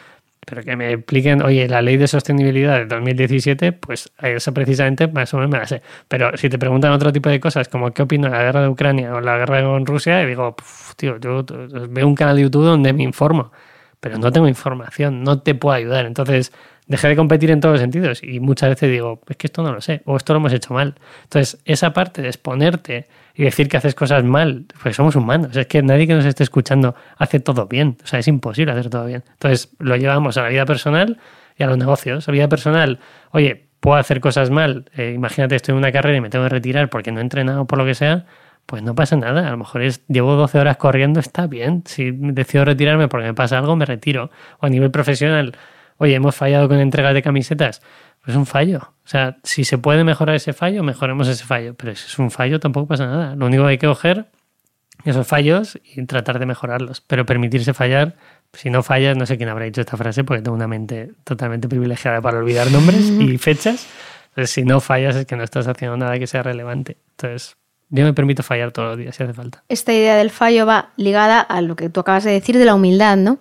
[0.49, 5.33] pero que me expliquen, oye, la ley de sostenibilidad de 2017, pues esa precisamente más
[5.33, 5.81] o menos me la sé.
[6.07, 8.69] Pero si te preguntan otro tipo de cosas, como qué opino de la guerra de
[8.69, 11.53] Ucrania o la guerra con Rusia, y digo, "Puf, tío, yo t-
[11.89, 13.51] veo un canal de YouTube donde me informo,
[13.99, 16.05] pero no tengo información, no te puedo ayudar.
[16.05, 16.53] Entonces,
[16.87, 19.73] dejé de competir en todos los sentidos y muchas veces digo, es que esto no
[19.73, 20.95] lo sé, o esto lo hemos hecho mal.
[21.23, 25.67] Entonces, esa parte de exponerte y decir que haces cosas mal, pues somos humanos, es
[25.67, 29.05] que nadie que nos esté escuchando hace todo bien, o sea, es imposible hacer todo
[29.05, 29.23] bien.
[29.33, 31.19] Entonces, lo llevamos a la vida personal
[31.57, 32.27] y a los negocios.
[32.27, 32.99] A la vida personal,
[33.31, 36.49] oye, puedo hacer cosas mal, eh, imagínate, estoy en una carrera y me tengo que
[36.49, 38.25] retirar porque no he entrenado por lo que sea,
[38.65, 39.47] pues no pasa nada.
[39.47, 41.83] A lo mejor es, llevo 12 horas corriendo, está bien.
[41.85, 44.29] Si decido retirarme porque me pasa algo, me retiro.
[44.59, 45.53] O a nivel profesional,
[45.97, 47.81] oye, hemos fallado con entregas de camisetas,
[48.19, 48.93] pues es un fallo.
[49.05, 51.75] O sea, si se puede mejorar ese fallo, mejoremos ese fallo.
[51.75, 53.35] Pero si es un fallo, tampoco pasa nada.
[53.35, 54.27] Lo único que hay que coger
[55.05, 57.01] esos fallos y tratar de mejorarlos.
[57.01, 58.15] Pero permitirse fallar,
[58.53, 61.69] si no fallas, no sé quién habrá dicho esta frase, porque tengo una mente totalmente
[61.69, 63.87] privilegiada para olvidar nombres y fechas.
[64.29, 66.97] Entonces, si no fallas, es que no estás haciendo nada que sea relevante.
[67.11, 67.55] Entonces,
[67.89, 69.63] yo me permito fallar todos los días si hace falta.
[69.69, 72.75] Esta idea del fallo va ligada a lo que tú acabas de decir de la
[72.75, 73.39] humildad, ¿no?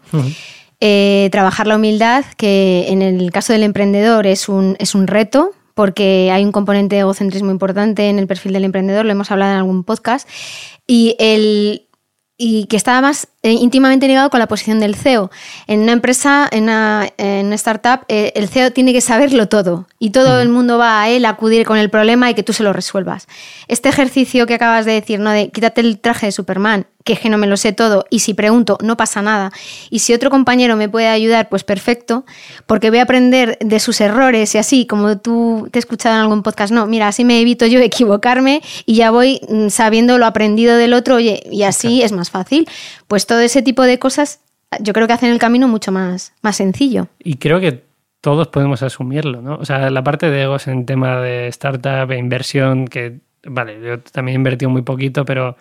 [0.80, 5.52] Eh, trabajar la humildad, que en el caso del emprendedor es un, es un reto,
[5.74, 9.52] porque hay un componente de egocentrismo importante en el perfil del emprendedor, lo hemos hablado
[9.52, 10.28] en algún podcast,
[10.86, 11.86] y, el,
[12.38, 15.30] y que está más eh, íntimamente ligado con la posición del CEO.
[15.66, 19.86] En una empresa, en una, en una startup, eh, el CEO tiene que saberlo todo
[19.98, 22.52] y todo el mundo va a él a acudir con el problema y que tú
[22.52, 23.28] se lo resuelvas.
[23.68, 25.30] Este ejercicio que acabas de decir, ¿no?
[25.30, 28.18] De quítate el traje de Superman, que es que no me lo sé todo y
[28.18, 29.52] si pregunto no pasa nada.
[29.90, 32.26] Y si otro compañero me puede ayudar, pues perfecto,
[32.66, 36.22] porque voy a aprender de sus errores y así, como tú te he escuchado en
[36.22, 40.26] algún podcast, no, mira, así me evito yo equivocarme y ya voy mm, sabiendo lo
[40.26, 42.68] aprendido del otro, oye, y así es más fácil.
[43.06, 44.40] Pues todo ese tipo de cosas
[44.80, 47.06] yo creo que hacen el camino mucho más, más sencillo.
[47.20, 47.84] Y creo que
[48.20, 49.54] todos podemos asumirlo, ¿no?
[49.54, 54.00] O sea, la parte de egos en tema de startup e inversión, que, vale, yo
[54.00, 55.56] también he invertido muy poquito, pero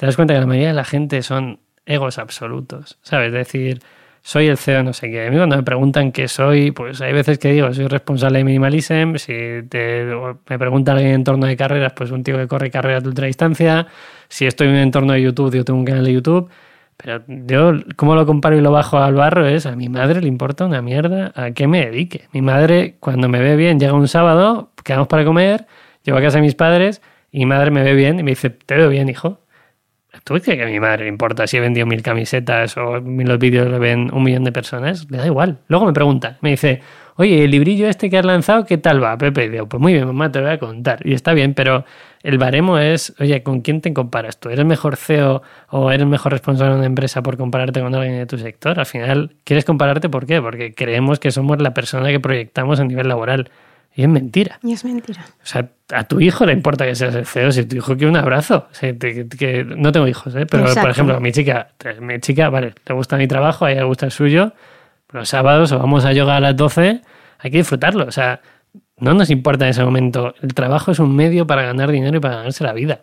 [0.00, 3.26] te das cuenta que la mayoría de la gente son egos absolutos, ¿sabes?
[3.26, 3.82] Es decir,
[4.22, 5.26] soy el CEO, no sé qué.
[5.26, 8.44] A mí cuando me preguntan qué soy, pues hay veces que digo, soy responsable de
[8.44, 9.16] Minimalism.
[9.16, 13.10] Si me pregunta alguien en entorno de carreras, pues un tío que corre carreras de
[13.10, 13.88] ultradistancia.
[14.30, 16.48] Si estoy en un entorno de YouTube, yo tengo un canal de YouTube.
[16.96, 19.46] Pero yo, ¿cómo lo comparo y lo bajo al barro?
[19.46, 22.26] Es a mi madre le importa una mierda a qué me dedique.
[22.32, 25.66] Mi madre, cuando me ve bien, llega un sábado, quedamos para comer,
[26.04, 28.48] llevo a casa de mis padres y mi madre me ve bien y me dice,
[28.48, 29.39] te veo bien, hijo.
[30.30, 33.38] ¿Tú dices que a mi madre le importa si he vendido mil camisetas o los
[33.40, 35.10] vídeos lo ven un millón de personas?
[35.10, 35.58] Le da igual.
[35.66, 36.82] Luego me pregunta, me dice,
[37.16, 39.46] oye, el librillo este que has lanzado, ¿qué tal va, Pepe?
[39.46, 41.04] Y digo, pues muy bien, mamá, te voy a contar.
[41.04, 41.84] Y está bien, pero
[42.22, 44.50] el baremo es, oye, ¿con quién te comparas tú?
[44.50, 48.26] ¿Eres mejor CEO o eres mejor responsable de una empresa por compararte con alguien de
[48.26, 48.78] tu sector?
[48.78, 50.40] Al final, ¿quieres compararte por qué?
[50.40, 53.50] Porque creemos que somos la persona que proyectamos a nivel laboral.
[53.94, 54.58] Y es mentira.
[54.62, 55.24] Y es mentira.
[55.42, 58.08] O sea, a tu hijo le importa que seas el CEO si tu hijo quiere
[58.08, 58.68] un abrazo.
[58.70, 60.46] O sea, que, no tengo hijos, ¿eh?
[60.46, 60.82] pero Exacto.
[60.82, 61.68] por ejemplo, a mi chica,
[62.00, 64.52] mi chica, vale, le gusta mi trabajo, a ella le gusta el suyo,
[65.10, 67.02] los sábados o vamos a yoga a las 12,
[67.38, 68.04] hay que disfrutarlo.
[68.06, 68.40] O sea,
[68.98, 70.34] no nos importa en ese momento.
[70.40, 73.00] El trabajo es un medio para ganar dinero y para ganarse la vida.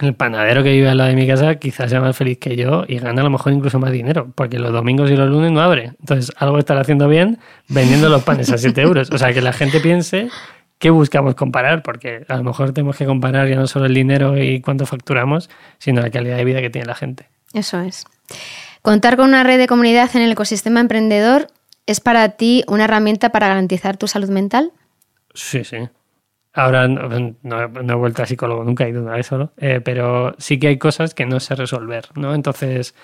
[0.00, 2.84] El panadero que vive al lado de mi casa quizás sea más feliz que yo
[2.88, 5.60] y gana a lo mejor incluso más dinero, porque los domingos y los lunes no
[5.60, 5.92] abre.
[6.00, 7.38] Entonces, algo estará haciendo bien
[7.68, 9.10] vendiendo los panes a 7 euros.
[9.10, 10.28] O sea, que la gente piense
[10.78, 14.38] qué buscamos comparar, porque a lo mejor tenemos que comparar ya no solo el dinero
[14.42, 17.28] y cuánto facturamos, sino la calidad de vida que tiene la gente.
[17.52, 18.06] Eso es.
[18.80, 21.48] ¿Contar con una red de comunidad en el ecosistema emprendedor
[21.86, 24.72] es para ti una herramienta para garantizar tu salud mental?
[25.34, 25.76] Sí, sí.
[26.52, 30.58] Ahora no, he vuelto a psicólogo nunca, he ido una vez solo, eh, pero sí
[30.58, 32.34] que hay cosas que no sé resolver, ¿no?
[32.34, 32.94] Entonces,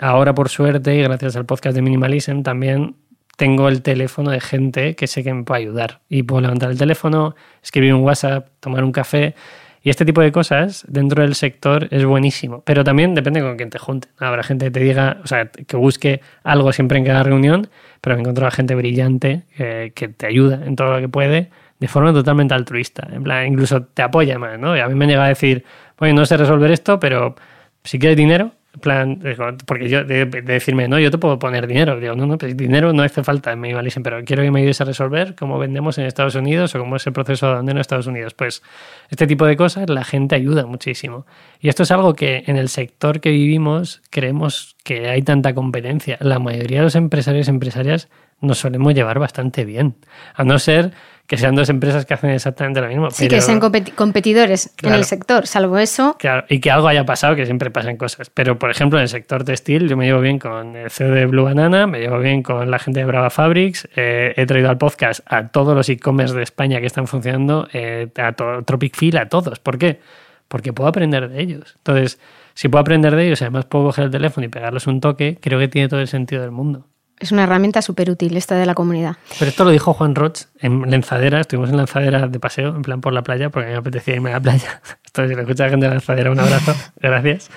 [0.00, 2.96] ahora por suerte y gracias al podcast de Minimalism también
[3.36, 6.78] tengo el teléfono de gente que sé que me puede ayudar y puedo levantar el
[6.78, 9.36] teléfono, escribir un WhatsApp, tomar un café
[9.82, 13.70] y este tipo de cosas dentro del sector es buenísimo, pero también depende con quién
[13.70, 14.08] te junte.
[14.18, 17.70] Habrá gente que te diga, o sea, que busque algo siempre en cada reunión,
[18.00, 21.50] pero me encuentro a gente brillante que te ayuda en todo lo que puede
[21.80, 23.08] de forma totalmente altruista.
[23.10, 24.76] En plan, incluso te apoya más, ¿no?
[24.76, 25.64] Y a mí me llega a decir,
[25.98, 27.34] bueno, no sé resolver esto, pero
[27.82, 29.22] si quieres dinero, en plan,
[29.66, 31.98] porque yo, de, decirme, no, yo te puedo poner dinero.
[31.98, 34.80] Digo, no, no, pues dinero no hace falta en Minimalism, pero quiero que me ayudes
[34.80, 37.80] a resolver cómo vendemos en Estados Unidos o cómo es el proceso de vender en
[37.80, 38.34] Estados Unidos.
[38.34, 38.62] Pues
[39.08, 41.26] este tipo de cosas la gente ayuda muchísimo.
[41.58, 46.16] Y esto es algo que en el sector que vivimos creemos que hay tanta competencia.
[46.20, 48.08] La mayoría de los empresarios y empresarias
[48.40, 49.96] nos solemos llevar bastante bien.
[50.34, 50.92] A no ser
[51.30, 53.08] que sean dos empresas que hacen exactamente lo mismo.
[53.12, 56.16] Sí, que sean competidores en el sector, salvo eso.
[56.18, 58.30] Claro, y que algo haya pasado, que siempre pasan cosas.
[58.30, 61.26] Pero, por ejemplo, en el sector textil, yo me llevo bien con el CEO de
[61.26, 64.78] Blue Banana, me llevo bien con la gente de Brava Fabrics, eh, he traído al
[64.78, 69.28] podcast a todos los e-commerce de España que están funcionando, eh, a Tropic Feel, a
[69.28, 69.60] todos.
[69.60, 70.00] ¿Por qué?
[70.48, 71.74] Porque puedo aprender de ellos.
[71.76, 72.18] Entonces,
[72.54, 75.60] si puedo aprender de ellos, además puedo coger el teléfono y pegarles un toque, creo
[75.60, 76.88] que tiene todo el sentido del mundo.
[77.20, 79.16] Es una herramienta súper útil esta de la comunidad.
[79.38, 81.40] Pero esto lo dijo Juan Roch en Lanzadera.
[81.40, 84.14] Estuvimos en Lanzadera de paseo, en plan por la playa, porque a mí me apetecía
[84.14, 84.80] irme a la playa.
[85.04, 86.74] Esto, si lo escucha gente de Lanzadera, un abrazo.
[86.96, 87.50] Gracias.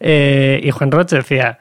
[0.00, 1.58] Eh, y Juan Roch decía,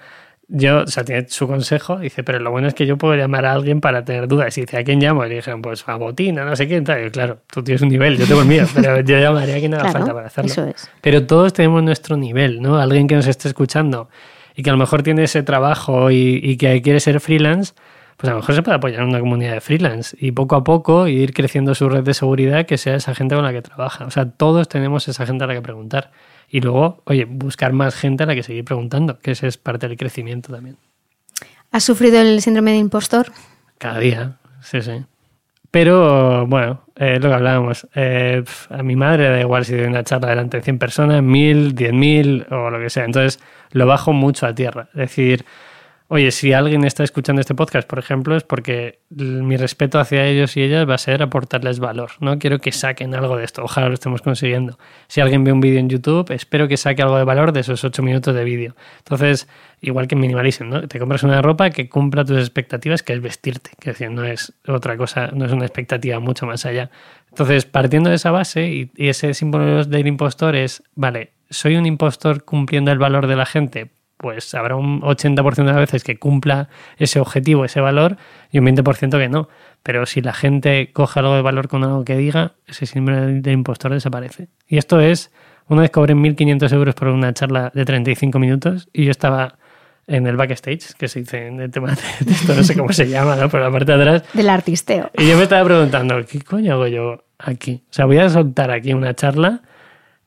[0.47, 3.45] yo, o sea, tiene su consejo, dice, pero lo bueno es que yo puedo llamar
[3.45, 4.57] a alguien para tener dudas.
[4.57, 5.25] Y dice, ¿a quién llamo?
[5.25, 6.83] Y le dijeron, pues a Botina, no sé quién.
[6.83, 7.07] Tal.
[7.07, 9.73] Y claro, tú tienes un nivel, yo tengo el mío, pero yo llamaría a quien
[9.75, 10.51] haga falta para hacerlo.
[10.51, 10.89] Eso es.
[11.01, 12.77] Pero todos tenemos nuestro nivel, ¿no?
[12.77, 14.09] Alguien que nos esté escuchando
[14.55, 17.73] y que a lo mejor tiene ese trabajo y, y que quiere ser freelance
[18.17, 20.63] pues a lo mejor se puede apoyar en una comunidad de freelance y poco a
[20.63, 24.05] poco ir creciendo su red de seguridad que sea esa gente con la que trabaja.
[24.05, 26.11] O sea, todos tenemos esa gente a la que preguntar.
[26.49, 29.89] Y luego, oye, buscar más gente a la que seguir preguntando, que ese es parte
[29.89, 30.77] del crecimiento también.
[31.71, 33.33] ¿Has sufrido el síndrome de impostor?
[33.77, 35.03] Cada día, sí, sí.
[35.75, 37.85] Pero bueno, es lo que hablábamos.
[37.95, 41.75] Eh, a mi madre da igual si doy una charla delante de 100 personas, 1000,
[41.75, 43.03] 10.000 o lo que sea.
[43.03, 44.87] Entonces lo bajo mucho a tierra.
[44.93, 45.43] Es decir,
[46.07, 50.55] Oye, si alguien está escuchando este podcast, por ejemplo, es porque mi respeto hacia ellos
[50.55, 52.11] y ellas va a ser aportarles valor.
[52.19, 53.63] No quiero que saquen algo de esto.
[53.63, 54.77] Ojalá lo estemos consiguiendo.
[55.07, 57.83] Si alguien ve un vídeo en YouTube, espero que saque algo de valor de esos
[57.83, 58.75] ocho minutos de vídeo.
[58.99, 59.47] Entonces,
[59.81, 60.87] igual que en Minimalism, ¿no?
[60.87, 63.71] Te compras una ropa que cumpla tus expectativas, que es vestirte.
[63.79, 66.91] Que decir, no es otra cosa, no es una expectativa mucho más allá.
[67.29, 71.87] Entonces, partiendo de esa base y, y ese símbolo del impostor es, vale, ¿soy un
[71.87, 73.94] impostor cumpliendo el valor de la gente?
[74.17, 78.17] Pues habrá un 80% de las veces que cumpla ese objetivo, ese valor,
[78.51, 79.49] y un 20% que no.
[79.83, 83.51] Pero si la gente coge algo de valor con algo que diga, ese síndrome de
[83.51, 84.47] impostor desaparece.
[84.67, 85.31] Y esto es,
[85.67, 89.57] una vez cobré 1.500 euros por una charla de 35 minutos y yo estaba
[90.07, 92.01] en el backstage, que se dice en el tema de
[92.31, 93.49] esto, no sé cómo se llama, ¿no?
[93.49, 94.23] Pero la parte de atrás.
[94.33, 95.09] Del artisteo.
[95.17, 97.83] Y yo me estaba preguntando, ¿qué coño hago yo aquí?
[97.89, 99.61] O sea, voy a soltar aquí una charla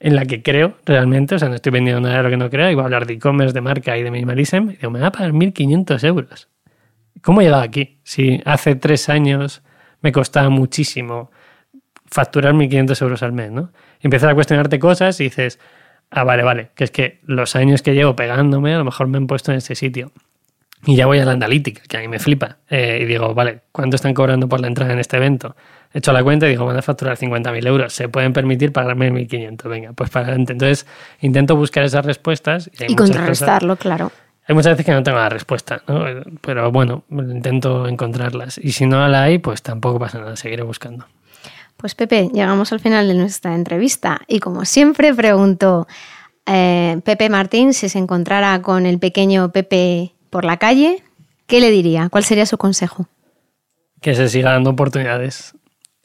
[0.01, 2.51] en la que creo realmente, o sea, no estoy vendiendo nada de lo que no
[2.51, 5.09] creo, voy a hablar de e-commerce, de marca y de minimalism, y digo, me va
[5.09, 6.49] a pagar 1.500 euros.
[7.23, 7.99] ¿Cómo he llegado aquí?
[8.05, 9.63] Si hace tres años
[10.01, 11.31] me costaba muchísimo
[12.07, 13.73] facturar 1.500 euros al mes, ¿no?
[14.01, 15.59] Empiezas a cuestionarte cosas y dices,
[16.11, 19.19] ah, vale, vale, que es que los años que llevo pegándome a lo mejor me
[19.19, 20.13] han puesto en ese sitio.
[20.87, 22.59] Y ya voy a la analítica, que a mí me flipa.
[22.71, 25.57] Eh, y digo, vale, ¿cuánto están cobrando por la entrada en este evento?
[25.93, 27.93] He hecho la cuenta y digo, van a facturar 50.000 euros.
[27.93, 29.69] Se pueden permitir pagarme 1.500.
[29.69, 30.53] Venga, pues para adelante.
[30.53, 30.87] Entonces,
[31.21, 32.71] intento buscar esas respuestas.
[32.79, 34.13] Y, contrarrestarlo, claro.
[34.47, 36.05] Hay muchas veces que no tengo la respuesta, ¿no?
[36.41, 38.57] pero bueno, intento encontrarlas.
[38.57, 41.05] Y si no la hay, pues tampoco pasa nada, seguiré buscando.
[41.77, 45.87] Pues Pepe, llegamos al final de nuestra entrevista y como siempre pregunto,
[46.47, 51.03] eh, Pepe Martín, si se encontrara con el pequeño Pepe por la calle,
[51.47, 52.09] ¿qué le diría?
[52.09, 53.07] ¿Cuál sería su consejo?
[54.01, 55.55] Que se siga dando oportunidades.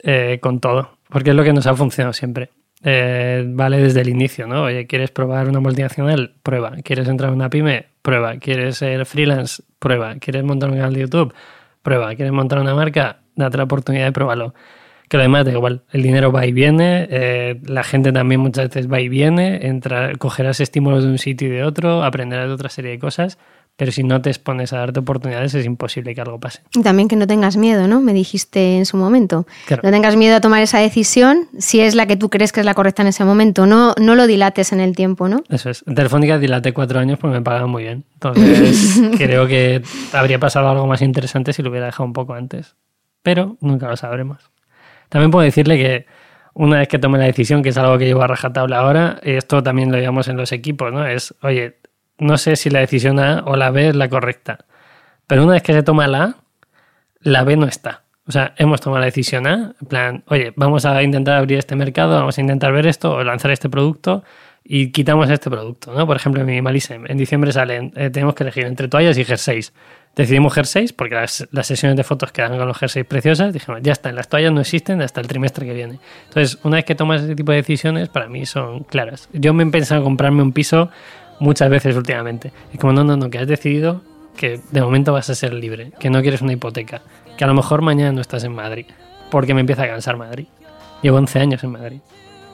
[0.06, 2.50] Eh, con todo, porque es lo que nos ha funcionado siempre.
[2.84, 4.64] Eh, vale desde el inicio, ¿no?
[4.64, 6.36] Oye, ¿quieres probar una multinacional?
[6.44, 6.72] Prueba.
[6.84, 7.86] ¿Quieres entrar en una pyme?
[8.02, 8.36] Prueba.
[8.36, 9.64] ¿Quieres ser freelance?
[9.80, 10.16] Prueba.
[10.16, 11.34] ¿Quieres montar un canal de YouTube?
[11.82, 12.14] Prueba.
[12.16, 13.22] ¿Quieres montar una marca?
[13.38, 14.54] Date la oportunidad de probarlo.
[15.08, 15.84] Que lo demás da igual.
[15.94, 20.16] El dinero va y viene, eh, la gente también muchas veces va y viene, entra,
[20.16, 23.38] cogerás estímulos de un sitio y de otro, aprenderás de otra serie de cosas,
[23.76, 26.62] Pero si no te expones a darte oportunidades, es imposible que algo pase.
[26.76, 28.02] Y también que no tengas miedo, ¿no?
[28.02, 29.48] Me dijiste en su momento.
[29.66, 29.82] Claro.
[29.84, 32.66] No tengas miedo a tomar esa decisión si es la que tú crees que es
[32.68, 33.66] la correcta en ese momento.
[33.66, 35.44] No, no lo dilates en el tiempo, ¿no?
[35.50, 35.84] Eso es.
[35.88, 38.04] En Telefónica dilaté cuatro años porque me pagaban muy bien.
[38.14, 42.76] Entonces, creo que habría pasado algo más interesante si lo hubiera dejado un poco antes.
[43.24, 44.52] Pero nunca lo sabremos.
[45.10, 46.06] También puedo decirle que
[46.54, 49.64] una vez que tome la decisión, que es algo que llevo a rajatabla ahora, esto
[49.64, 51.08] también lo llevamos en los equipos, ¿no?
[51.08, 51.78] Es, oye,
[52.18, 54.66] no sé si la decisión A o la B es la correcta.
[55.28, 56.36] Pero una vez que se toma la A,
[57.22, 58.04] la B no está.
[58.26, 61.76] O sea, hemos tomado la decisión A, en plan, oye, vamos a intentar abrir este
[61.76, 64.24] mercado, vamos a intentar ver esto o lanzar este producto
[64.64, 66.08] y quitamos este producto, ¿no?
[66.08, 69.74] Por ejemplo, en Minimalism, en diciembre salen, eh, tenemos que elegir entre toallas y jerseys.
[70.16, 73.52] Decidimos jerseys porque las, las sesiones de fotos quedan con los jerseys preciosas.
[73.52, 76.00] Dijimos, ya está, las toallas no existen hasta el trimestre que viene.
[76.28, 79.28] Entonces, una vez que tomas ese tipo de decisiones, para mí son claras.
[79.34, 80.90] Yo me he pensado en comprarme un piso
[81.44, 82.52] muchas veces últimamente.
[82.74, 84.02] Y como, no, no, no, que has decidido
[84.38, 87.02] que de momento vas a ser libre, que no quieres una hipoteca,
[87.38, 88.86] que a lo mejor mañana no estás en Madrid,
[89.30, 90.48] porque me empieza a cansar Madrid.
[91.02, 92.00] Llevo 11 años en Madrid.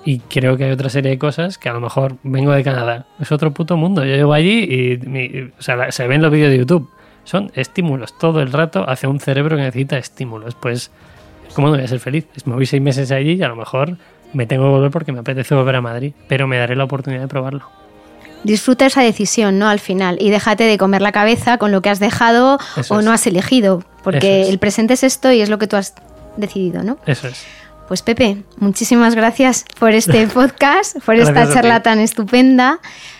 [0.05, 3.05] Y creo que hay otra serie de cosas que a lo mejor vengo de Canadá.
[3.19, 4.03] Es otro puto mundo.
[4.03, 6.89] Yo llevo allí y mi- o sea, se ven los vídeos de YouTube.
[7.25, 10.55] Son estímulos todo el rato hacia un cerebro que necesita estímulos.
[10.55, 10.89] Pues,
[11.53, 12.25] ¿cómo no voy a ser feliz?
[12.45, 13.97] Me voy seis meses allí y a lo mejor
[14.33, 16.13] me tengo que volver porque me apetece volver a Madrid.
[16.27, 17.65] Pero me daré la oportunidad de probarlo.
[18.43, 19.67] Disfruta esa decisión, ¿no?
[19.69, 20.17] Al final.
[20.19, 23.05] Y déjate de comer la cabeza con lo que has dejado Eso o es.
[23.05, 23.83] no has elegido.
[24.03, 24.49] Porque es.
[24.49, 25.93] el presente es esto y es lo que tú has
[26.37, 26.97] decidido, ¿no?
[27.05, 27.43] Eso es.
[27.87, 32.79] Pues Pepe, muchísimas gracias por este podcast, por esta charla tan estupenda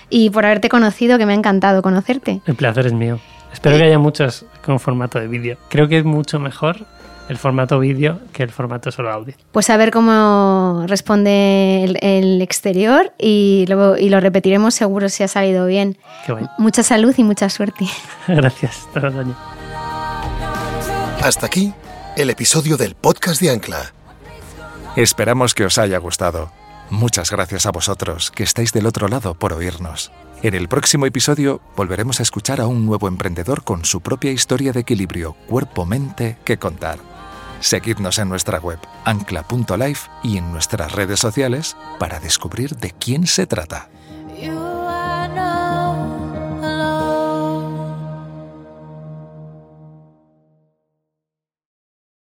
[0.09, 2.41] y por haberte conocido, que me ha encantado conocerte.
[2.45, 3.19] El placer es mío.
[3.51, 5.57] Espero que haya muchos con formato de vídeo.
[5.69, 6.85] Creo que es mucho mejor
[7.29, 9.35] el formato vídeo que el formato solo audio.
[9.51, 15.23] Pues a ver cómo responde el, el exterior y lo, y lo repetiremos seguro si
[15.23, 15.97] ha salido bien.
[16.25, 16.49] Qué bueno.
[16.57, 17.85] Mucha salud y mucha suerte.
[18.27, 18.87] Gracias.
[18.93, 19.37] Todo el año.
[21.23, 21.73] Hasta aquí
[22.17, 23.93] el episodio del podcast de Ancla.
[24.95, 26.51] Esperamos que os haya gustado.
[26.89, 30.11] Muchas gracias a vosotros que estáis del otro lado por oírnos.
[30.41, 34.71] En el próximo episodio volveremos a escuchar a un nuevo emprendedor con su propia historia
[34.71, 36.97] de equilibrio cuerpo-mente que contar.
[37.59, 43.47] Seguidnos en nuestra web ancla.life y en nuestras redes sociales para descubrir de quién se
[43.47, 43.89] trata.